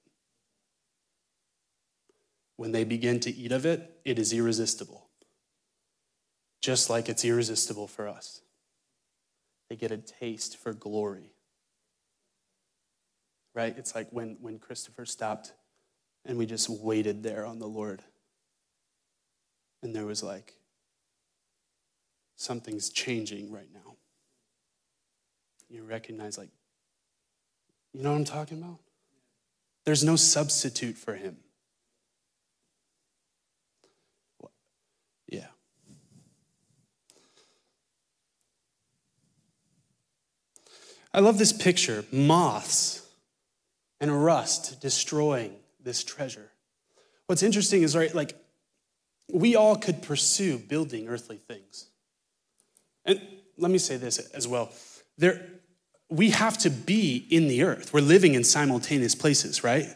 When 2.57 2.73
they 2.73 2.85
begin 2.85 3.19
to 3.21 3.35
eat 3.35 3.53
of 3.53 3.67
it, 3.67 3.99
it 4.05 4.19
is 4.19 4.33
irresistible, 4.33 5.09
just 6.61 6.89
like 6.89 7.09
it's 7.09 7.25
irresistible 7.25 7.89
for 7.89 8.07
us. 8.07 8.43
They 9.69 9.77
get 9.77 9.91
a 9.91 9.97
taste 9.97 10.57
for 10.57 10.73
glory. 10.73 11.34
Right? 13.55 13.75
It's 13.79 13.95
like 13.95 14.09
when, 14.11 14.37
when 14.41 14.59
Christopher 14.59 15.07
stopped 15.07 15.53
and 16.25 16.37
we 16.37 16.47
just 16.47 16.69
waited 16.69 17.23
there 17.23 17.47
on 17.47 17.59
the 17.59 17.69
Lord. 17.69 18.03
And 19.83 19.95
there 19.95 20.07
was 20.07 20.23
like, 20.23 20.55
something's 22.37 22.89
changing 22.91 23.53
right 23.53 23.69
now. 23.73 23.97
You 25.69 25.85
recognize, 25.85 26.37
like, 26.37 26.49
you 27.93 28.03
know 28.03 28.11
what 28.11 28.19
I'm 28.19 28.25
talking 28.25 28.59
about? 28.59 28.79
There's 29.85 30.03
no 30.03 30.17
substitute 30.17 30.97
for 30.97 31.15
him. 31.15 31.37
Yeah. 35.29 35.47
I 41.13 41.21
love 41.21 41.39
this 41.39 41.53
picture 41.53 42.05
moths 42.11 43.04
and 44.05 44.23
rust 44.23 44.83
destroying 44.83 45.57
this 45.81 46.05
treasure. 46.05 46.51
What's 47.27 47.43
interesting 47.43 47.83
is, 47.83 47.97
right, 47.97 48.15
like, 48.15 48.37
we 49.33 49.57
all 49.57 49.77
could 49.77 50.03
pursue 50.03 50.59
building 50.59 51.09
earthly 51.09 51.39
things. 51.39 51.87
And 53.07 53.19
let 53.57 53.71
me 53.71 53.79
say 53.79 53.97
this 53.97 54.19
as 54.19 54.47
well. 54.47 54.73
There, 55.17 55.47
we 56.11 56.31
have 56.31 56.59
to 56.59 56.71
be 56.71 57.27
in 57.31 57.49
the 57.49 57.63
earth. 57.63 57.95
We're 57.95 58.03
living 58.03 58.35
in 58.35 58.45
simultaneous 58.45 59.15
places, 59.15 59.65
right? 59.65 59.87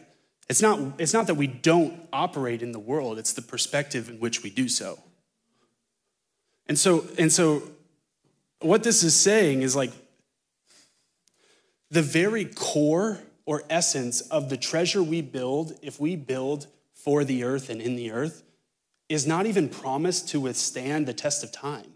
It's 0.49 0.63
not, 0.63 0.79
it's 0.97 1.13
not 1.13 1.27
that 1.27 1.35
we 1.35 1.45
don't 1.45 1.93
operate 2.11 2.63
in 2.63 2.71
the 2.71 2.79
world, 2.79 3.19
it's 3.19 3.33
the 3.33 3.43
perspective 3.43 4.09
in 4.09 4.19
which 4.19 4.41
we 4.41 4.49
do 4.49 4.67
so. 4.67 4.97
And 6.65 6.79
so, 6.79 7.05
and 7.19 7.31
so 7.31 7.61
what 8.59 8.81
this 8.81 9.03
is 9.03 9.15
saying 9.15 9.61
is 9.61 9.75
like 9.75 9.91
the 11.91 12.01
very 12.01 12.45
core 12.45 13.19
or 13.49 13.63
essence 13.67 14.21
of 14.21 14.47
the 14.47 14.57
treasure 14.57 15.01
we 15.01 15.23
build, 15.23 15.73
if 15.81 15.99
we 15.99 16.15
build 16.15 16.67
for 16.93 17.23
the 17.23 17.43
earth 17.43 17.71
and 17.71 17.81
in 17.81 17.95
the 17.95 18.11
earth, 18.11 18.43
is 19.09 19.25
not 19.25 19.47
even 19.47 19.67
promised 19.67 20.29
to 20.29 20.39
withstand 20.39 21.07
the 21.07 21.13
test 21.13 21.43
of 21.43 21.51
time. 21.51 21.91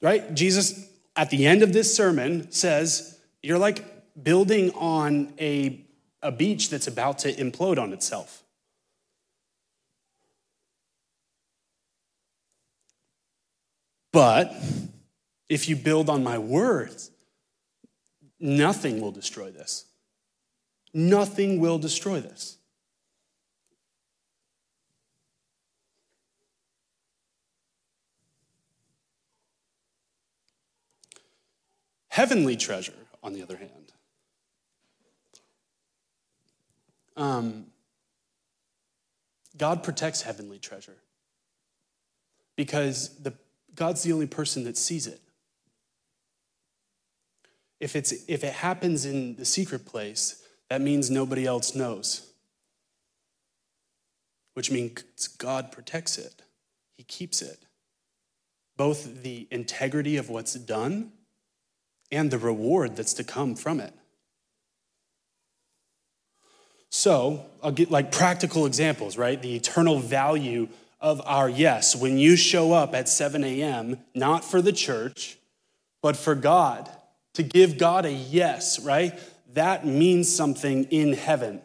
Right? 0.00 0.32
Jesus, 0.34 0.88
at 1.16 1.30
the 1.30 1.48
end 1.48 1.64
of 1.64 1.72
this 1.72 1.96
sermon, 1.96 2.52
says, 2.52 3.18
You're 3.42 3.58
like 3.58 3.84
building 4.22 4.70
on 4.76 5.34
a, 5.40 5.84
a 6.22 6.30
beach 6.30 6.70
that's 6.70 6.86
about 6.86 7.18
to 7.18 7.32
implode 7.32 7.82
on 7.82 7.92
itself. 7.92 8.44
But 14.12 14.54
if 15.48 15.68
you 15.68 15.74
build 15.74 16.08
on 16.08 16.22
my 16.22 16.38
words, 16.38 17.10
nothing 18.38 19.00
will 19.00 19.12
destroy 19.12 19.50
this. 19.50 19.84
Nothing 20.92 21.60
will 21.60 21.78
destroy 21.78 22.20
this. 22.20 22.56
Heavenly 32.08 32.56
treasure, 32.56 32.94
on 33.22 33.34
the 33.34 33.42
other 33.42 33.58
hand, 33.58 33.92
um, 37.14 37.66
God 39.58 39.82
protects 39.82 40.22
heavenly 40.22 40.58
treasure 40.58 40.96
because 42.56 43.18
the, 43.22 43.34
God's 43.74 44.02
the 44.02 44.12
only 44.12 44.26
person 44.26 44.64
that 44.64 44.76
sees 44.78 45.06
it. 45.06 45.20
If, 47.80 47.94
it's, 47.94 48.12
if 48.26 48.42
it 48.42 48.52
happens 48.52 49.04
in 49.04 49.36
the 49.36 49.44
secret 49.44 49.84
place, 49.84 50.42
that 50.70 50.80
means 50.80 51.10
nobody 51.10 51.46
else 51.46 51.74
knows, 51.74 52.32
which 54.54 54.70
means 54.70 55.02
God 55.38 55.70
protects 55.70 56.18
it, 56.18 56.42
He 56.96 57.04
keeps 57.04 57.42
it. 57.42 57.58
Both 58.76 59.22
the 59.22 59.46
integrity 59.50 60.16
of 60.16 60.28
what's 60.28 60.54
done 60.54 61.12
and 62.10 62.30
the 62.30 62.38
reward 62.38 62.96
that's 62.96 63.14
to 63.14 63.24
come 63.24 63.54
from 63.54 63.80
it. 63.80 63.94
So, 66.88 67.44
I'll 67.62 67.72
get 67.72 67.90
like 67.90 68.12
practical 68.12 68.64
examples, 68.64 69.18
right? 69.18 69.40
The 69.40 69.54
eternal 69.54 69.98
value 69.98 70.68
of 71.00 71.20
our 71.24 71.48
yes. 71.48 71.94
When 71.94 72.16
you 72.16 72.36
show 72.36 72.72
up 72.72 72.94
at 72.94 73.08
7 73.08 73.44
a.m., 73.44 73.98
not 74.14 74.44
for 74.44 74.62
the 74.62 74.72
church, 74.72 75.36
but 76.02 76.16
for 76.16 76.34
God, 76.34 76.88
to 77.36 77.42
give 77.42 77.76
God 77.76 78.06
a 78.06 78.12
yes, 78.12 78.80
right? 78.80 79.18
That 79.52 79.86
means 79.86 80.34
something 80.34 80.84
in 80.84 81.12
heaven. 81.12 81.60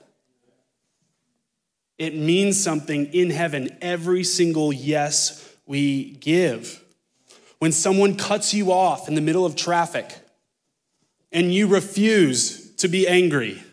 It 1.97 2.13
means 2.13 2.62
something 2.62 3.13
in 3.13 3.29
heaven 3.29 3.77
every 3.81 4.25
single 4.25 4.73
yes 4.73 5.49
we 5.65 6.12
give. 6.15 6.84
When 7.60 7.71
someone 7.71 8.17
cuts 8.17 8.53
you 8.53 8.73
off 8.73 9.07
in 9.07 9.15
the 9.15 9.21
middle 9.21 9.45
of 9.45 9.55
traffic 9.55 10.13
and 11.31 11.53
you 11.53 11.67
refuse 11.67 12.75
to 12.75 12.89
be 12.89 13.07
angry, 13.07 13.63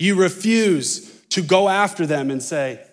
you 0.00 0.16
refuse 0.16 1.20
to 1.28 1.40
go 1.40 1.68
after 1.68 2.04
them 2.04 2.32
and 2.32 2.42
say, 2.42 2.84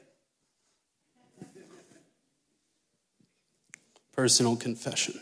personal 4.16 4.56
confession. 4.56 5.20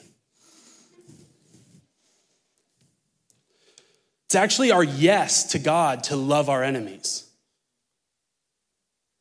It's 4.27 4.35
actually 4.35 4.71
our 4.71 4.83
yes 4.83 5.45
to 5.51 5.59
God 5.59 6.03
to 6.05 6.17
love 6.17 6.49
our 6.49 6.61
enemies. 6.61 7.29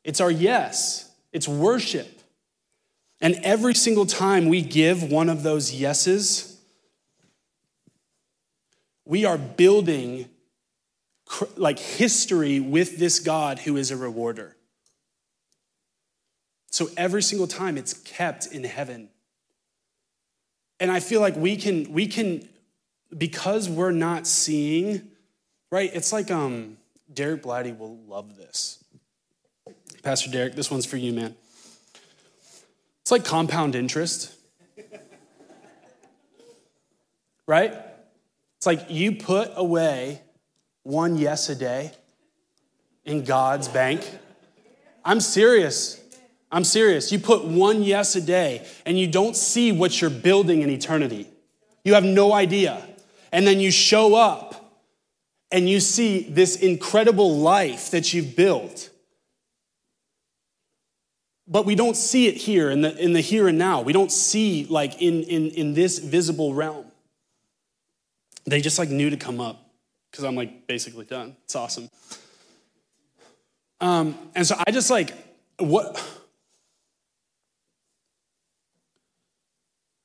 It's 0.03 0.19
our 0.19 0.29
yes, 0.29 1.09
it's 1.31 1.47
worship. 1.47 2.21
And 3.21 3.35
every 3.43 3.73
single 3.73 4.05
time 4.05 4.49
we 4.49 4.61
give 4.61 5.09
one 5.09 5.29
of 5.29 5.43
those 5.43 5.73
yeses, 5.73 6.59
we 9.05 9.23
are 9.23 9.37
building 9.37 10.27
like 11.55 11.79
history 11.79 12.59
with 12.59 12.97
this 12.97 13.21
God 13.21 13.59
who 13.59 13.77
is 13.77 13.91
a 13.91 13.97
rewarder. 13.97 14.57
So 16.69 16.89
every 16.97 17.23
single 17.23 17.47
time 17.47 17.77
it's 17.77 17.93
kept 17.93 18.47
in 18.47 18.65
heaven. 18.65 19.07
And 20.81 20.91
I 20.91 20.99
feel 20.99 21.21
like 21.21 21.37
we 21.37 21.55
can 21.55 21.93
we 21.93 22.07
can 22.07 22.47
because 23.15 23.69
we're 23.69 23.91
not 23.91 24.27
seeing, 24.27 25.09
right? 25.71 25.89
It's 25.93 26.11
like 26.11 26.31
um, 26.31 26.77
Derek 27.13 27.43
Blatty 27.43 27.77
will 27.77 27.97
love 28.07 28.37
this. 28.37 28.83
Pastor 30.03 30.29
Derek, 30.29 30.55
this 30.55 30.71
one's 30.71 30.85
for 30.85 30.97
you, 30.97 31.13
man. 31.13 31.35
It's 33.01 33.11
like 33.11 33.25
compound 33.25 33.75
interest, 33.75 34.33
right? 37.45 37.73
It's 38.57 38.65
like 38.65 38.89
you 38.89 39.13
put 39.13 39.51
away 39.55 40.21
one 40.83 41.17
yes 41.17 41.49
a 41.49 41.55
day 41.55 41.91
in 43.05 43.23
God's 43.23 43.67
bank. 43.67 44.09
I'm 45.05 45.21
serious. 45.21 46.01
I'm 46.51 46.63
serious. 46.63 47.11
You 47.11 47.19
put 47.19 47.45
one 47.45 47.83
yes 47.83 48.15
a 48.15 48.21
day 48.21 48.65
and 48.85 48.99
you 48.99 49.07
don't 49.07 49.35
see 49.35 49.71
what 49.71 50.01
you're 50.01 50.09
building 50.09 50.61
in 50.61 50.69
eternity. 50.69 51.27
You 51.83 51.93
have 51.93 52.03
no 52.03 52.33
idea 52.33 52.85
and 53.31 53.45
then 53.45 53.59
you 53.59 53.71
show 53.71 54.15
up 54.15 54.81
and 55.51 55.69
you 55.69 55.79
see 55.79 56.23
this 56.29 56.57
incredible 56.57 57.37
life 57.37 57.91
that 57.91 58.13
you've 58.13 58.35
built. 58.35 58.89
But 61.47 61.65
we 61.65 61.75
don't 61.75 61.95
see 61.95 62.27
it 62.27 62.35
here 62.35 62.69
in 62.69 62.81
the, 62.81 62.95
in 62.97 63.13
the 63.13 63.21
here 63.21 63.47
and 63.47 63.57
now. 63.57 63.81
We 63.81 63.93
don't 63.93 64.11
see 64.11 64.65
like 64.69 65.01
in, 65.01 65.23
in, 65.23 65.49
in 65.51 65.73
this 65.73 65.99
visible 65.99 66.53
realm. 66.53 66.85
They 68.45 68.59
just 68.59 68.79
like 68.79 68.89
knew 68.89 69.09
to 69.09 69.17
come 69.17 69.39
up 69.39 69.69
because 70.11 70.25
I'm 70.25 70.35
like 70.35 70.67
basically 70.67 71.05
done. 71.05 71.35
It's 71.45 71.55
awesome. 71.55 71.89
Um, 73.79 74.17
and 74.35 74.45
so 74.45 74.55
I 74.65 74.71
just 74.71 74.89
like, 74.89 75.13
what? 75.57 76.03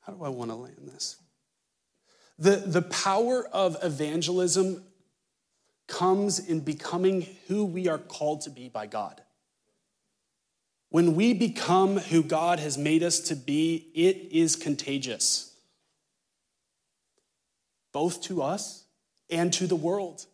How 0.02 0.12
do 0.12 0.22
I 0.22 0.28
want 0.28 0.50
to 0.50 0.56
land 0.56 0.76
this? 0.92 1.21
The, 2.38 2.56
the 2.56 2.82
power 2.82 3.46
of 3.48 3.76
evangelism 3.82 4.82
comes 5.86 6.38
in 6.38 6.60
becoming 6.60 7.26
who 7.46 7.64
we 7.64 7.88
are 7.88 7.98
called 7.98 8.40
to 8.42 8.50
be 8.50 8.68
by 8.68 8.86
God. 8.86 9.20
When 10.88 11.14
we 11.14 11.32
become 11.32 11.98
who 11.98 12.22
God 12.22 12.58
has 12.58 12.76
made 12.76 13.02
us 13.02 13.20
to 13.20 13.36
be, 13.36 13.90
it 13.94 14.28
is 14.30 14.56
contagious, 14.56 15.54
both 17.92 18.20
to 18.22 18.42
us 18.42 18.84
and 19.30 19.52
to 19.54 19.66
the 19.66 19.76
world. 19.76 20.26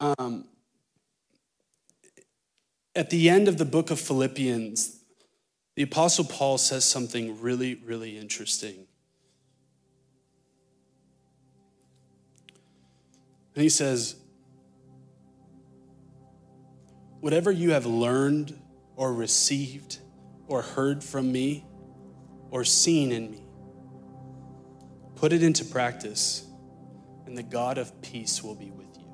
Um, 0.00 0.44
at 2.94 3.10
the 3.10 3.28
end 3.28 3.48
of 3.48 3.58
the 3.58 3.64
book 3.64 3.90
of 3.90 4.00
Philippians, 4.00 4.97
the 5.78 5.84
Apostle 5.84 6.24
Paul 6.24 6.58
says 6.58 6.84
something 6.84 7.40
really, 7.40 7.76
really 7.76 8.18
interesting. 8.18 8.84
And 13.54 13.62
he 13.62 13.68
says, 13.68 14.16
Whatever 17.20 17.52
you 17.52 17.70
have 17.70 17.86
learned 17.86 18.60
or 18.96 19.14
received 19.14 19.98
or 20.48 20.62
heard 20.62 21.04
from 21.04 21.30
me 21.30 21.64
or 22.50 22.64
seen 22.64 23.12
in 23.12 23.30
me, 23.30 23.44
put 25.14 25.32
it 25.32 25.44
into 25.44 25.64
practice, 25.64 26.44
and 27.24 27.38
the 27.38 27.44
God 27.44 27.78
of 27.78 28.02
peace 28.02 28.42
will 28.42 28.56
be 28.56 28.72
with 28.72 28.98
you. 28.98 29.06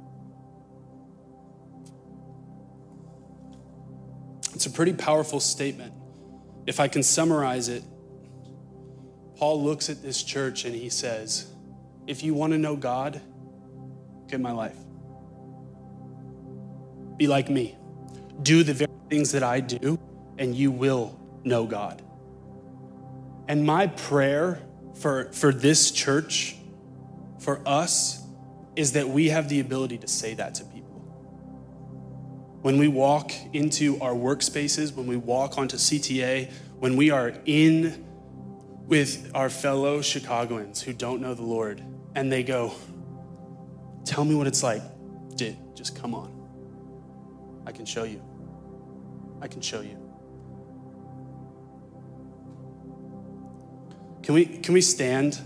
It's 4.54 4.64
a 4.64 4.70
pretty 4.70 4.94
powerful 4.94 5.40
statement 5.40 5.92
if 6.66 6.80
I 6.80 6.88
can 6.88 7.02
summarize 7.02 7.68
it, 7.68 7.82
Paul 9.36 9.62
looks 9.62 9.90
at 9.90 10.02
this 10.02 10.22
church 10.22 10.64
and 10.64 10.74
he 10.74 10.88
says, 10.88 11.46
If 12.06 12.22
you 12.22 12.34
want 12.34 12.52
to 12.52 12.58
know 12.58 12.76
God, 12.76 13.20
get 14.28 14.40
my 14.40 14.52
life. 14.52 14.76
Be 17.16 17.26
like 17.26 17.48
me. 17.48 17.76
Do 18.42 18.62
the 18.62 18.74
very 18.74 18.90
things 19.08 19.32
that 19.32 19.42
I 19.42 19.60
do, 19.60 19.98
and 20.38 20.54
you 20.54 20.70
will 20.70 21.18
know 21.44 21.66
God. 21.66 22.02
And 23.48 23.64
my 23.64 23.86
prayer 23.88 24.60
for, 24.94 25.30
for 25.32 25.52
this 25.52 25.90
church, 25.90 26.56
for 27.38 27.60
us, 27.66 28.24
is 28.74 28.92
that 28.92 29.08
we 29.08 29.28
have 29.28 29.48
the 29.48 29.60
ability 29.60 29.98
to 29.98 30.08
say 30.08 30.34
that 30.34 30.54
to 30.56 30.64
people. 30.64 30.73
When 32.64 32.78
we 32.78 32.88
walk 32.88 33.30
into 33.52 34.00
our 34.00 34.14
workspaces, 34.14 34.94
when 34.94 35.06
we 35.06 35.18
walk 35.18 35.58
onto 35.58 35.76
CTA, 35.76 36.50
when 36.78 36.96
we 36.96 37.10
are 37.10 37.34
in 37.44 38.06
with 38.86 39.30
our 39.34 39.50
fellow 39.50 40.00
Chicagoans 40.00 40.80
who 40.80 40.94
don't 40.94 41.20
know 41.20 41.34
the 41.34 41.42
Lord 41.42 41.84
and 42.14 42.32
they 42.32 42.42
go, 42.42 42.72
Tell 44.06 44.24
me 44.24 44.34
what 44.34 44.46
it's 44.46 44.62
like 44.62 44.80
to, 45.36 45.54
just 45.74 45.94
come 46.00 46.14
on. 46.14 46.32
I 47.66 47.72
can 47.72 47.84
show 47.84 48.04
you. 48.04 48.22
I 49.42 49.46
can 49.46 49.60
show 49.60 49.82
you. 49.82 49.98
Can 54.22 54.34
we, 54.34 54.46
can 54.46 54.72
we 54.72 54.80
stand? 54.80 55.38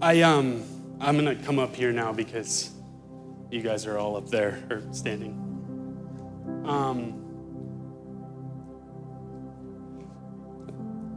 I 0.00 0.22
um 0.22 0.62
I'm 1.00 1.16
gonna 1.16 1.34
come 1.34 1.58
up 1.58 1.74
here 1.74 1.90
now 1.90 2.12
because 2.12 2.70
you 3.50 3.62
guys 3.62 3.84
are 3.84 3.98
all 3.98 4.16
up 4.16 4.28
there 4.28 4.62
or 4.70 4.82
standing. 4.92 5.32
Um, 6.64 7.14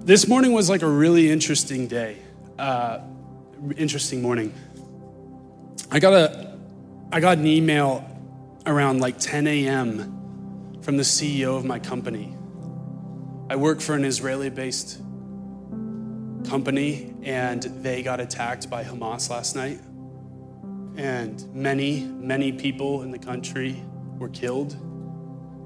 this 0.03 0.27
morning 0.27 0.53
was 0.53 0.67
like 0.67 0.81
a 0.81 0.89
really 0.89 1.29
interesting 1.29 1.87
day, 1.87 2.17
uh, 2.57 3.01
interesting 3.77 4.19
morning. 4.19 4.51
I 5.91 5.99
got 5.99 6.13
a 6.13 6.57
I 7.11 7.19
got 7.19 7.37
an 7.37 7.45
email 7.45 8.03
around 8.65 8.99
like 8.99 9.19
10 9.19 9.45
a.m. 9.45 10.79
from 10.81 10.97
the 10.97 11.03
CEO 11.03 11.55
of 11.55 11.65
my 11.65 11.77
company. 11.77 12.35
I 13.47 13.57
work 13.57 13.79
for 13.79 13.93
an 13.93 14.05
Israeli-based 14.05 15.01
company 16.47 17.13
and 17.23 17.63
they 17.63 18.03
got 18.03 18.19
attacked 18.19 18.69
by 18.69 18.83
Hamas 18.83 19.29
last 19.29 19.55
night. 19.55 19.79
And 20.97 21.53
many, 21.53 22.01
many 22.01 22.51
people 22.51 23.03
in 23.03 23.11
the 23.11 23.19
country 23.19 23.81
were 24.17 24.29
killed. 24.29 24.75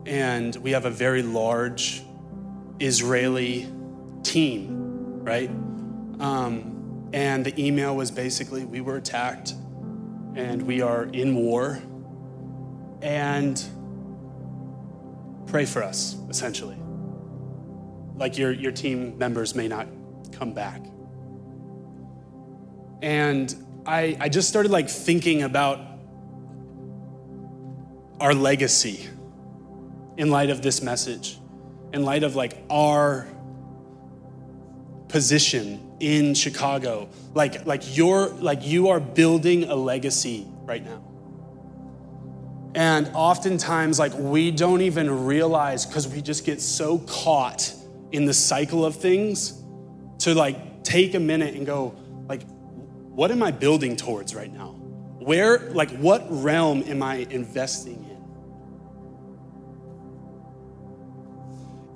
And 0.06 0.56
we 0.58 0.72
have 0.72 0.86
a 0.86 0.90
very 0.90 1.24
large 1.24 2.04
Israeli 2.80 3.68
team, 4.24 5.24
right? 5.24 5.50
Um, 6.20 7.10
and 7.14 7.46
the 7.46 7.64
email 7.64 7.96
was 7.96 8.12
basically 8.12 8.66
we 8.66 8.82
were 8.82 8.98
attacked 8.98 9.54
and 10.36 10.62
we 10.62 10.82
are 10.82 11.06
in 11.06 11.36
war. 11.36 11.82
And 13.02 13.64
pray 15.48 15.66
for 15.66 15.84
us, 15.84 16.18
essentially. 16.30 16.78
Like 18.16 18.38
your, 18.38 18.52
your 18.52 18.72
team 18.72 19.18
members 19.18 19.56
may 19.56 19.68
not 19.68 19.88
come 20.32 20.54
back. 20.54 20.82
And 23.02 23.54
I, 23.86 24.18
I 24.20 24.30
just 24.30 24.50
started 24.50 24.72
like 24.72 24.90
thinking 24.90 25.44
about 25.44 25.80
our 28.20 28.34
legacy 28.34 29.08
in 30.18 30.32
light 30.32 30.50
of 30.50 30.62
this 30.62 30.82
message, 30.82 31.40
in 31.94 32.04
light 32.04 32.24
of 32.24 32.36
like 32.36 32.58
our 32.70 33.28
position 35.08 35.98
in 36.00 36.34
Chicago. 36.34 37.10
Like, 37.34 37.66
like 37.66 37.96
you're 37.96 38.30
like 38.30 38.66
you 38.66 38.90
are 38.90 39.00
building 39.00 39.66
a 39.66 39.76
legacy 39.76 40.48
right 40.64 40.84
now. 40.84 41.04
And 42.74 43.10
oftentimes, 43.14 44.00
like 44.00 44.14
we 44.16 44.52
don't 44.52 44.82
even 44.82 45.26
realize 45.26 45.86
because 45.86 46.08
we 46.08 46.22
just 46.22 46.46
get 46.46 46.62
so 46.62 47.00
caught 47.00 47.74
in 48.12 48.26
the 48.26 48.34
cycle 48.34 48.86
of 48.86 48.96
things 48.96 49.62
to 50.20 50.34
like 50.34 50.84
take 50.84 51.14
a 51.14 51.20
minute 51.20 51.56
and 51.56 51.66
go, 51.66 51.96
like, 52.28 52.44
what 53.16 53.32
am 53.32 53.44
I 53.44 53.52
building 53.52 53.96
towards 53.96 54.36
right 54.36 54.52
now? 54.52 54.70
Where, 55.20 55.72
like, 55.72 55.90
what 55.98 56.26
realm 56.30 56.84
am 56.84 57.02
I 57.02 57.16
investing 57.30 58.04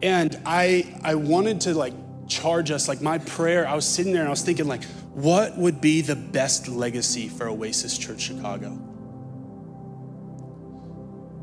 in? 0.01 0.09
And 0.09 0.39
I, 0.45 0.95
I 1.03 1.15
wanted 1.15 1.61
to 1.61 1.73
like 1.73 1.93
charge 2.27 2.71
us, 2.71 2.87
like 2.87 3.01
my 3.01 3.17
prayer, 3.17 3.67
I 3.67 3.75
was 3.75 3.85
sitting 3.85 4.13
there 4.13 4.21
and 4.21 4.29
I 4.29 4.31
was 4.31 4.41
thinking, 4.41 4.67
like, 4.67 4.83
what 5.13 5.57
would 5.57 5.81
be 5.81 6.01
the 6.01 6.15
best 6.15 6.67
legacy 6.67 7.27
for 7.27 7.49
Oasis 7.49 7.97
Church 7.97 8.21
Chicago? 8.21 8.79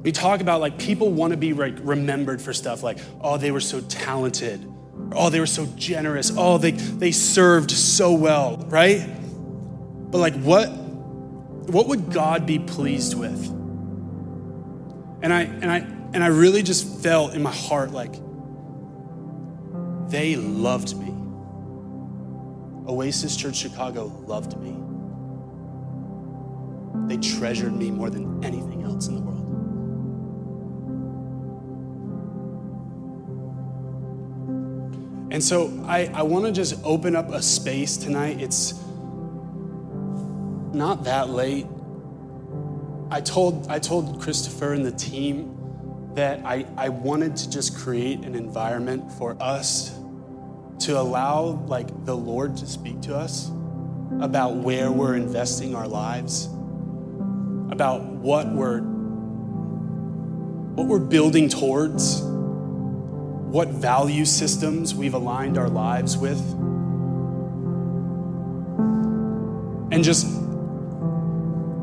We 0.03 0.13
talk 0.13 0.41
about 0.41 0.61
like 0.61 0.79
people 0.79 1.11
want 1.11 1.33
to 1.33 1.37
be 1.37 1.53
like 1.53 1.75
remembered 1.81 2.41
for 2.41 2.53
stuff 2.53 2.83
like, 2.83 2.99
oh, 3.21 3.37
they 3.37 3.51
were 3.51 3.61
so 3.61 3.81
talented. 3.81 4.73
Oh, 5.13 5.31
they 5.31 5.41
were 5.41 5.47
so 5.47 5.67
generous. 5.77 6.33
Oh, 6.37 6.59
they, 6.59 6.73
they 6.73 7.13
served 7.13 7.71
so 7.71 8.13
well, 8.13 8.57
right? 8.69 9.07
But 10.11 10.19
like 10.19 10.35
what 10.35 10.67
what 10.67 11.89
would 11.89 12.13
God 12.13 12.47
be 12.47 12.59
pleased 12.59 13.19
with? 13.19 13.49
And 15.23 15.33
I 15.33 15.43
and 15.43 15.71
I 15.71 15.79
and 16.15 16.23
I 16.23 16.29
really 16.29 16.63
just 16.63 17.03
felt 17.03 17.35
in 17.35 17.43
my 17.43 17.53
heart 17.53 17.91
like 17.91 18.15
they 20.09 20.37
loved 20.37 20.97
me. 20.97 21.13
Oasis 22.89 23.37
Church 23.37 23.57
Chicago 23.57 24.07
loved 24.27 24.57
me. 24.59 24.77
They 27.09 27.17
treasured 27.17 27.75
me 27.75 27.91
more 27.91 28.11
than 28.11 28.45
anything 28.45 28.85
else 28.85 29.09
in 29.09 29.17
the 29.17 29.21
world. 29.21 29.36
And 35.37 35.45
so 35.45 35.71
I, 35.87 36.07
I 36.15 36.23
want 36.23 36.47
to 36.47 36.51
just 36.51 36.83
open 36.83 37.15
up 37.15 37.31
a 37.31 37.43
space 37.43 37.99
tonight. 37.99 38.41
It's 38.41 38.73
not 40.73 41.05
that 41.05 41.29
late. 41.29 41.67
I 43.11 43.21
told, 43.21 43.67
I 43.69 43.79
told 43.79 44.19
Christopher 44.23 44.73
and 44.73 44.83
the 44.83 44.93
team 44.93 45.55
that 46.15 46.41
I, 46.43 46.65
I 46.79 46.89
wanted 46.89 47.37
to 47.37 47.51
just 47.51 47.77
create 47.77 48.21
an 48.21 48.35
environment 48.35 49.13
for 49.13 49.37
us 49.39 49.95
to 50.79 50.99
allow 50.99 51.63
like 51.67 52.07
the 52.07 52.17
Lord 52.17 52.57
to 52.57 52.67
speak 52.67 53.03
to 53.03 53.15
us 53.15 53.51
about 54.23 54.57
where 54.57 54.91
we're 54.91 55.17
investing 55.17 55.75
our 55.75 55.87
lives, 55.87 56.47
about 57.71 58.05
what 58.07 58.51
we're 58.55 58.81
what 60.77 60.87
we're 60.87 60.99
building 60.99 61.51
towards, 61.51 62.23
what 63.51 63.69
value 63.69 64.25
systems 64.25 64.95
we've 64.95 65.15
aligned 65.15 65.57
our 65.57 65.69
lives 65.69 66.17
with. 66.17 66.41
And 69.93 70.03
just 70.03 70.27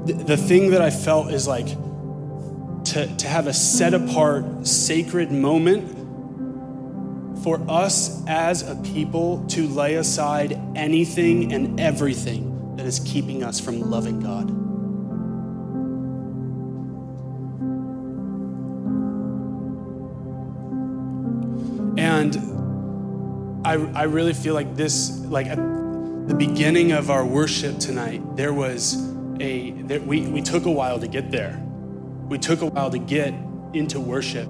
the 0.06 0.38
thing 0.38 0.72
that 0.72 0.82
I 0.82 0.90
felt 0.90 1.32
is 1.32 1.48
like 1.48 1.68
to, 1.68 3.08
to 3.18 3.28
have 3.28 3.48
a 3.48 3.54
set 3.54 3.94
apart, 3.94 4.68
sacred 4.68 5.32
moment 5.32 6.04
for 7.44 7.60
us 7.70 8.24
as 8.28 8.68
a 8.70 8.76
people 8.76 9.46
to 9.48 9.68
lay 9.68 9.96
aside 9.96 10.60
anything 10.76 11.54
and 11.54 11.80
everything 11.80 12.76
that 12.76 12.86
is 12.86 13.00
keeping 13.00 13.44
us 13.44 13.60
from 13.60 13.80
loving 13.80 14.20
God. 14.20 14.50
I, 23.66 23.74
I 23.74 24.04
really 24.04 24.34
feel 24.34 24.54
like 24.54 24.76
this, 24.76 25.20
like 25.22 25.48
at 25.48 25.58
the 25.58 26.36
beginning 26.36 26.92
of 26.92 27.10
our 27.10 27.26
worship 27.26 27.80
tonight, 27.80 28.36
there 28.36 28.54
was 28.54 29.10
a 29.40 29.72
there, 29.72 30.02
we, 30.02 30.22
we 30.28 30.42
took 30.42 30.66
a 30.66 30.72
while 30.72 31.00
to 31.00 31.08
get 31.08 31.32
there. 31.32 31.62
We 32.28 32.38
took 32.38 32.62
a 32.62 32.66
while 32.66 32.92
to 32.92 33.00
get 33.00 33.34
into 33.74 34.00
worship. 34.00 34.48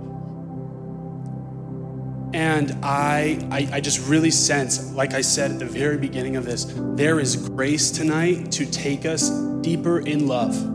And 2.33 2.71
I, 2.83 3.47
I, 3.51 3.69
I 3.73 3.81
just 3.81 4.07
really 4.07 4.31
sense 4.31 4.91
like 4.93 5.13
i 5.13 5.21
said 5.21 5.51
at 5.51 5.59
the 5.59 5.65
very 5.65 5.97
beginning 5.97 6.35
of 6.35 6.45
this 6.45 6.65
there 6.95 7.19
is 7.19 7.35
grace 7.35 7.91
tonight 7.91 8.51
to 8.53 8.65
take 8.65 9.05
us 9.05 9.29
deeper 9.61 9.99
in 9.99 10.27
love. 10.27 10.71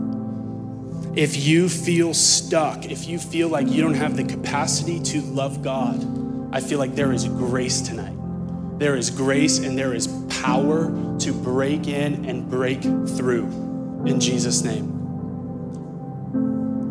If 1.17 1.35
you 1.35 1.67
feel 1.67 2.13
stuck 2.13 2.85
if 2.85 3.07
you 3.09 3.19
feel 3.19 3.49
like 3.49 3.67
you 3.67 3.81
don't 3.81 3.95
have 3.95 4.15
the 4.15 4.23
capacity 4.23 5.01
to 5.01 5.21
love 5.21 5.61
god 5.61 5.99
i 6.55 6.61
feel 6.61 6.79
like 6.79 6.95
there 6.95 7.11
is 7.11 7.27
grace 7.27 7.81
tonight 7.81 8.18
there 8.79 8.95
is 8.95 9.09
grace 9.09 9.59
and 9.59 9.77
there 9.77 9.93
is 9.93 10.07
power 10.41 10.85
to 11.19 11.33
break 11.33 11.87
in 11.87 12.25
and 12.25 12.49
break 12.49 12.81
through 12.81 13.43
in 14.05 14.21
Jesus' 14.21 14.63
name. 14.63 14.95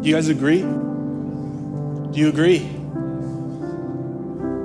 Do 0.02 0.08
you 0.08 0.14
guys 0.14 0.28
agree? 0.28 0.60
Do 0.60 2.20
you 2.20 2.28
agree? 2.28 2.58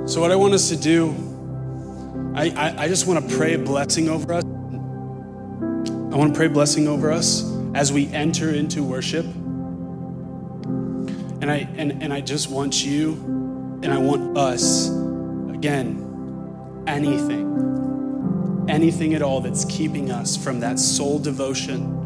So, 0.06 0.20
what 0.20 0.32
I 0.32 0.36
want 0.36 0.54
us 0.54 0.68
to 0.68 0.76
do, 0.76 1.16
I, 2.36 2.50
I, 2.50 2.84
I 2.84 2.88
just 2.90 3.08
want 3.08 3.30
to 3.30 3.38
pray 3.38 3.54
a 3.54 3.58
blessing 3.58 4.10
over 4.10 4.34
us. 4.34 4.44
I 4.44 6.18
want 6.18 6.34
to 6.34 6.38
pray 6.38 6.50
blessing 6.50 6.90
over 6.90 7.10
us 7.10 7.50
as 7.74 7.94
we 7.94 8.08
enter 8.14 8.54
into 8.54 8.84
worship. 8.84 9.26
And 11.42 11.50
I, 11.50 11.70
and, 11.78 12.04
and 12.04 12.14
I 12.14 12.20
just 12.20 12.50
want 12.50 12.86
you 12.86 13.14
and 13.82 13.94
I 13.94 13.98
want 13.98 14.38
us, 14.38 14.90
again, 15.54 16.03
anything, 16.88 18.66
anything 18.70 19.14
at 19.14 19.22
all 19.22 19.42
that's 19.42 19.66
keeping 19.66 20.12
us 20.12 20.36
from 20.38 20.60
that 20.62 20.80
sole 20.80 21.20
devotion 21.20 22.00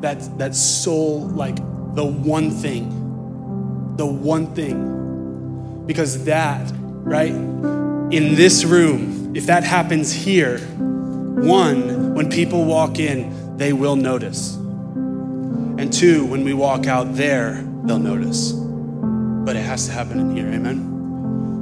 that, 0.00 0.38
that 0.38 0.54
sole, 0.54 1.28
like 1.28 1.56
the 1.94 2.04
one 2.04 2.50
thing, 2.50 3.96
the 3.96 4.06
one 4.06 4.54
thing, 4.54 5.84
because 5.86 6.24
that 6.24 6.72
right? 7.02 7.32
In 7.32 8.34
this 8.34 8.64
room, 8.64 9.34
if 9.34 9.46
that 9.46 9.64
happens 9.64 10.12
here, 10.12 10.58
one, 10.58 12.14
when 12.14 12.30
people 12.30 12.64
walk 12.64 12.98
in, 12.98 13.56
they 13.56 13.72
will 13.72 13.96
notice. 13.96 14.54
And 14.56 15.92
two, 15.92 16.24
when 16.26 16.44
we 16.44 16.52
walk 16.52 16.86
out 16.86 17.14
there, 17.14 17.64
they'll 17.84 17.98
notice. 17.98 18.52
But 18.52 19.56
it 19.56 19.62
has 19.62 19.86
to 19.86 19.92
happen 19.92 20.18
in 20.18 20.36
here. 20.36 20.46
Amen. 20.48 20.89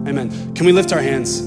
Amen. 0.09 0.55
Can 0.55 0.65
we 0.65 0.73
lift 0.73 0.91
our 0.93 1.03
hands? 1.03 1.41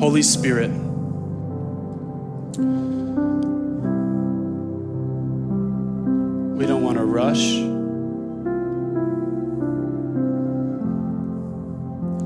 Holy 0.00 0.22
Spirit, 0.22 0.70
we 6.58 6.66
don't 6.66 6.82
want 6.82 6.98
to 6.98 7.04
rush. 7.04 7.54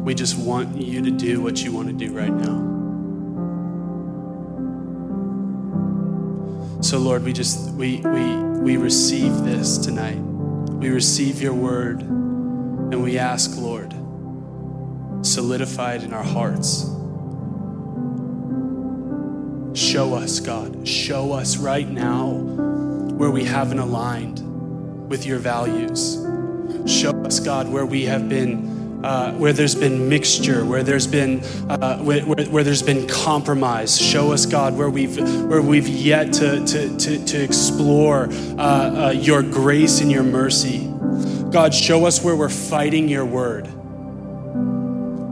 We 0.05 0.15
just 0.15 0.39
want 0.39 0.75
you 0.81 1.03
to 1.03 1.11
do 1.11 1.43
what 1.43 1.63
you 1.63 1.71
want 1.71 1.89
to 1.89 1.95
do 1.95 2.15
right 2.15 2.33
now. 2.33 2.68
So 6.89 6.97
Lord, 6.99 7.23
we 7.23 7.35
just 7.35 7.75
we 7.75 7.99
we 7.99 8.37
we 8.37 8.77
receive 8.79 9.45
this 9.45 9.77
tonight. 9.77 10.17
We 10.17 10.89
receive 10.89 11.43
your 11.43 11.53
word 11.53 12.01
and 12.01 13.03
we 13.03 13.19
ask, 13.19 13.59
Lord, 13.59 13.93
solidified 15.21 16.03
in 16.03 16.15
our 16.15 16.23
hearts. 16.23 16.85
Show 19.79 20.15
us, 20.15 20.41
God. 20.41 20.89
Show 20.89 21.33
us 21.33 21.59
right 21.59 21.87
now 21.87 22.31
where 22.31 23.31
we 23.31 23.45
haven't 23.45 23.81
aligned 23.81 25.11
with 25.11 25.27
your 25.27 25.41
values. 25.41 26.25
Show 26.87 27.11
us, 27.23 27.39
God, 27.39 27.69
where 27.69 27.85
we 27.85 28.07
have 28.07 28.31
been. 28.31 28.78
Uh, 29.03 29.33
where 29.35 29.53
there's 29.53 29.77
been 29.77 30.09
mixture, 30.09 30.65
where 30.65 30.83
there's 30.83 31.07
been 31.07 31.41
uh, 31.71 31.99
where, 31.99 32.21
where, 32.23 32.45
where, 32.47 32.65
there's 32.65 32.83
been 32.83 33.07
compromise. 33.07 33.97
Show 34.01 34.33
us, 34.33 34.45
God, 34.45 34.77
where 34.77 34.91
we've 34.91 35.17
where 35.49 35.63
we've 35.63 35.87
yet 35.87 36.33
to 36.35 36.65
to 36.67 36.97
to, 36.99 37.25
to 37.25 37.43
explore 37.43 38.29
uh, 38.59 39.07
uh 39.07 39.11
your 39.11 39.43
grace 39.43 40.01
and 40.01 40.11
your 40.11 40.25
mercy. 40.25 40.93
God, 41.51 41.73
show 41.73 42.07
us 42.07 42.25
where 42.25 42.35
we're 42.35 42.49
fighting 42.49 43.09
your 43.09 43.25
word. 43.25 43.67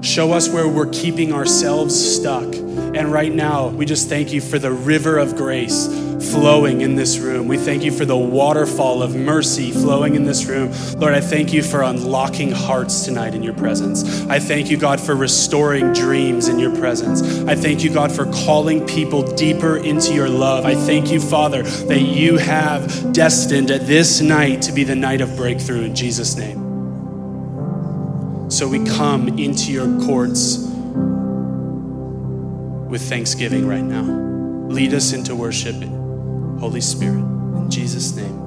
Show 0.05 0.33
us 0.33 0.49
where 0.49 0.69
we're 0.69 0.91
keeping 0.91 1.33
ourselves 1.33 1.95
stuck. 1.95 2.55
And 2.55 3.13
right 3.13 3.33
now, 3.33 3.69
we 3.69 3.85
just 3.85 4.09
thank 4.09 4.33
you 4.33 4.41
for 4.41 4.61
the 4.61 4.71
river 4.71 5.19
of 5.19 5.37
grace 5.37 5.89
flowing 6.31 6.81
in 6.81 6.95
this 6.95 7.19
room. 7.19 7.49
We 7.49 7.57
thank 7.57 7.85
you 7.85 7.93
for 7.93 8.05
the 8.05 8.17
waterfall 8.17 9.03
of 9.03 9.15
mercy 9.15 9.73
flowing 9.73 10.15
in 10.15 10.25
this 10.25 10.47
room. 10.47 10.73
Lord, 10.99 11.15
I 11.15 11.21
thank 11.21 11.53
you 11.53 11.63
for 11.63 11.83
unlocking 11.83 12.51
hearts 12.51 13.05
tonight 13.05 13.35
in 13.35 13.43
your 13.43 13.55
presence. 13.55 14.27
I 14.27 14.39
thank 14.39 14.71
you, 14.71 14.77
God, 14.77 15.01
for 15.01 15.15
restoring 15.15 15.93
dreams 15.93 16.49
in 16.49 16.59
your 16.59 16.75
presence. 16.77 17.23
I 17.49 17.55
thank 17.55 17.85
you, 17.85 17.91
God, 17.93 18.13
for 18.13 18.27
calling 18.27 18.87
people 18.87 19.23
deeper 19.37 19.77
into 19.77 20.15
your 20.15 20.29
love. 20.29 20.65
I 20.65 20.75
thank 20.75 21.11
you, 21.11 21.21
Father, 21.21 21.63
that 21.63 22.03
you 22.03 22.39
have 22.39 23.13
destined 23.13 23.69
this 23.69 24.21
night 24.21 24.63
to 24.63 24.73
be 24.73 24.85
the 24.85 24.97
night 24.97 25.21
of 25.21 25.37
breakthrough 25.37 25.83
in 25.83 25.95
Jesus' 25.95 26.37
name. 26.37 26.65
So 28.51 28.69
we 28.69 28.85
come 28.85 29.39
into 29.39 29.73
your 29.73 29.89
courts 30.07 30.59
with 32.89 33.03
thanksgiving 33.03 33.67
right 33.67 33.83
now. 33.83 34.05
Lead 34.69 34.95
us 34.95 35.13
into 35.13 35.35
worship, 35.35 35.77
Holy 36.59 36.81
Spirit. 36.81 37.19
In 37.19 37.71
Jesus' 37.71 38.17
name. 38.17 38.46